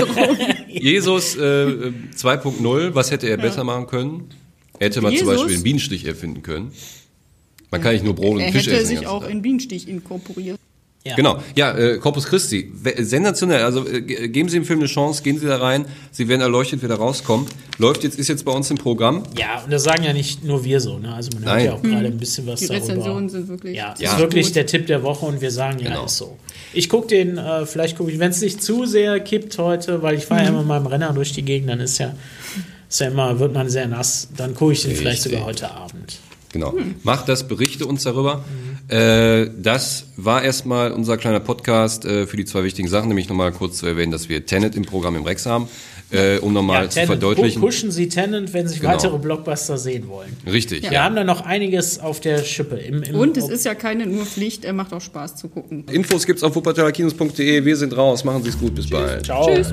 Jesus 0.68 1.36
äh, 1.36 1.92
2.0, 2.16 2.94
was 2.94 3.10
hätte 3.12 3.28
er 3.28 3.36
besser 3.36 3.62
machen 3.64 3.86
können? 3.86 4.24
Er 4.80 4.86
hätte 4.86 5.00
mal 5.00 5.14
zum? 5.14 5.26
Beispiel 5.28 5.54
einen 5.54 5.62
Bienenstich 5.62 6.04
erfinden 6.06 6.42
können. 6.42 6.72
Man 7.70 7.80
kann 7.80 7.92
nicht 7.92 8.04
nur 8.04 8.14
Brot 8.16 8.34
und 8.34 8.40
Er 8.40 8.50
Fisch 8.52 8.66
hätte 8.66 8.76
essen. 8.76 8.80
den 8.82 8.86
sich 8.88 8.96
ganzen 9.02 9.10
auch 9.16 9.22
Tag. 9.22 9.30
in 9.30 9.42
Bienenstich 9.42 9.86
inkorporiert. 9.88 10.58
Ja. 11.02 11.16
Genau, 11.16 11.38
ja, 11.56 11.72
äh, 11.78 11.96
Corpus 11.96 12.26
Christi, 12.26 12.70
We- 12.74 13.02
sensationell. 13.02 13.62
Also 13.62 13.88
äh, 13.88 14.02
ge- 14.02 14.28
geben 14.28 14.50
Sie 14.50 14.58
dem 14.58 14.66
Film 14.66 14.80
eine 14.80 14.86
Chance, 14.88 15.22
gehen 15.22 15.38
Sie 15.38 15.46
da 15.46 15.56
rein, 15.56 15.86
Sie 16.12 16.28
werden 16.28 16.42
erleuchtet 16.42 16.82
wieder 16.82 16.96
rauskommen. 16.96 17.46
Läuft 17.78 18.04
jetzt, 18.04 18.18
ist 18.18 18.28
jetzt 18.28 18.44
bei 18.44 18.52
uns 18.52 18.70
im 18.70 18.76
Programm. 18.76 19.22
Ja, 19.38 19.62
und 19.64 19.72
das 19.72 19.84
sagen 19.84 20.02
ja 20.04 20.12
nicht 20.12 20.44
nur 20.44 20.62
wir 20.62 20.78
so, 20.78 20.98
ne? 20.98 21.14
Also 21.14 21.30
man 21.32 21.44
hört 21.44 21.54
Nein. 21.56 21.64
ja 21.64 21.72
auch 21.72 21.82
gerade 21.82 22.06
ein 22.08 22.18
bisschen 22.18 22.46
was 22.46 22.60
Die 22.60 22.66
darüber. 22.66 22.84
Rezensionen 22.84 23.28
sind 23.30 23.48
wirklich 23.48 23.74
Ja, 23.78 23.94
sehr 23.96 24.10
ist 24.12 24.18
wirklich 24.18 24.46
gut. 24.48 24.56
der 24.56 24.66
Tipp 24.66 24.86
der 24.88 25.02
Woche 25.02 25.24
und 25.24 25.40
wir 25.40 25.50
sagen 25.50 25.78
ja, 25.78 25.88
Genau. 25.88 26.04
ist 26.04 26.18
so. 26.18 26.36
Ich 26.74 26.90
gucke 26.90 27.06
den, 27.06 27.38
äh, 27.38 27.64
vielleicht 27.64 27.96
gucke 27.96 28.10
ich, 28.12 28.18
wenn 28.18 28.30
es 28.32 28.42
nicht 28.42 28.62
zu 28.62 28.84
sehr 28.84 29.20
kippt 29.20 29.56
heute, 29.56 30.02
weil 30.02 30.16
ich 30.18 30.26
fahre 30.26 30.42
ja 30.42 30.48
immer 30.50 30.58
mit 30.58 30.68
meinem 30.68 30.86
Renner 30.86 31.14
durch 31.14 31.32
die 31.32 31.42
Gegend, 31.42 31.70
dann 31.70 31.80
ist 31.80 31.96
ja, 31.96 32.14
ist 32.90 33.00
ja 33.00 33.06
immer, 33.08 33.38
wird 33.40 33.54
man 33.54 33.70
sehr 33.70 33.88
nass, 33.88 34.28
dann 34.36 34.54
gucke 34.54 34.74
ich 34.74 34.82
den 34.82 34.94
vielleicht 34.94 35.24
Richtig. 35.24 35.32
sogar 35.32 35.46
heute 35.46 35.70
Abend. 35.70 36.18
Genau. 36.52 36.74
Macht 37.04 37.28
das, 37.28 37.48
berichte 37.48 37.86
uns 37.86 38.02
darüber. 38.02 38.44
Äh, 38.90 39.50
das 39.56 40.06
war 40.16 40.42
erstmal 40.42 40.90
unser 40.92 41.16
kleiner 41.16 41.40
Podcast 41.40 42.04
äh, 42.04 42.26
für 42.26 42.36
die 42.36 42.44
zwei 42.44 42.64
wichtigen 42.64 42.88
Sachen, 42.88 43.08
nämlich 43.08 43.28
nochmal 43.28 43.52
kurz 43.52 43.78
zu 43.78 43.86
erwähnen, 43.86 44.10
dass 44.10 44.28
wir 44.28 44.44
Tenet 44.46 44.74
im 44.74 44.84
Programm 44.84 45.14
im 45.16 45.22
Rex 45.24 45.46
haben, 45.46 45.68
äh, 46.10 46.38
um 46.38 46.52
nochmal 46.52 46.88
zu 46.88 46.94
Tenant, 46.94 47.06
verdeutlichen. 47.06 47.62
pu- 47.62 47.66
pushen 47.66 47.90
Sie 47.92 48.08
Tenant, 48.08 48.52
wenn 48.52 48.66
Sie 48.66 48.80
Genau. 48.80 48.92
weitere 48.94 49.16
Blockbuster 49.18 49.78
sehen 49.78 50.08
wollen. 50.08 50.36
Richtig. 50.44 50.90
Wir 50.90 51.04
haben 51.04 51.14
da 51.14 51.22
noch 51.22 51.42
einiges 51.42 52.00
auf 52.00 52.18
der 52.20 52.38
Schippe. 52.42 52.76
Im, 52.78 53.02
im 53.04 53.14
Und 53.14 53.36
es 53.36 53.48
ist 53.48 53.64
ja 53.64 53.74
keine 53.76 54.06
nur 54.06 54.26
Pflicht, 54.26 54.64
er 54.64 54.72
macht 54.72 54.92
auch 54.92 55.00
Spaß 55.00 55.36
zu 55.36 55.48
gucken. 55.48 55.84
Infos 55.92 56.26
gibt's 56.26 56.42
auf 56.42 56.56
wuppertalerkinos.de. 56.56 57.64
Wir 57.64 57.76
sind 57.76 57.96
raus. 57.96 58.24
Machen 58.24 58.42
Sie 58.42 58.48
es 58.48 58.58
gut. 58.58 58.74
Bis 58.74 58.90
bald. 58.90 59.24
Ciao. 59.26 59.46
Tschüss. 59.54 59.72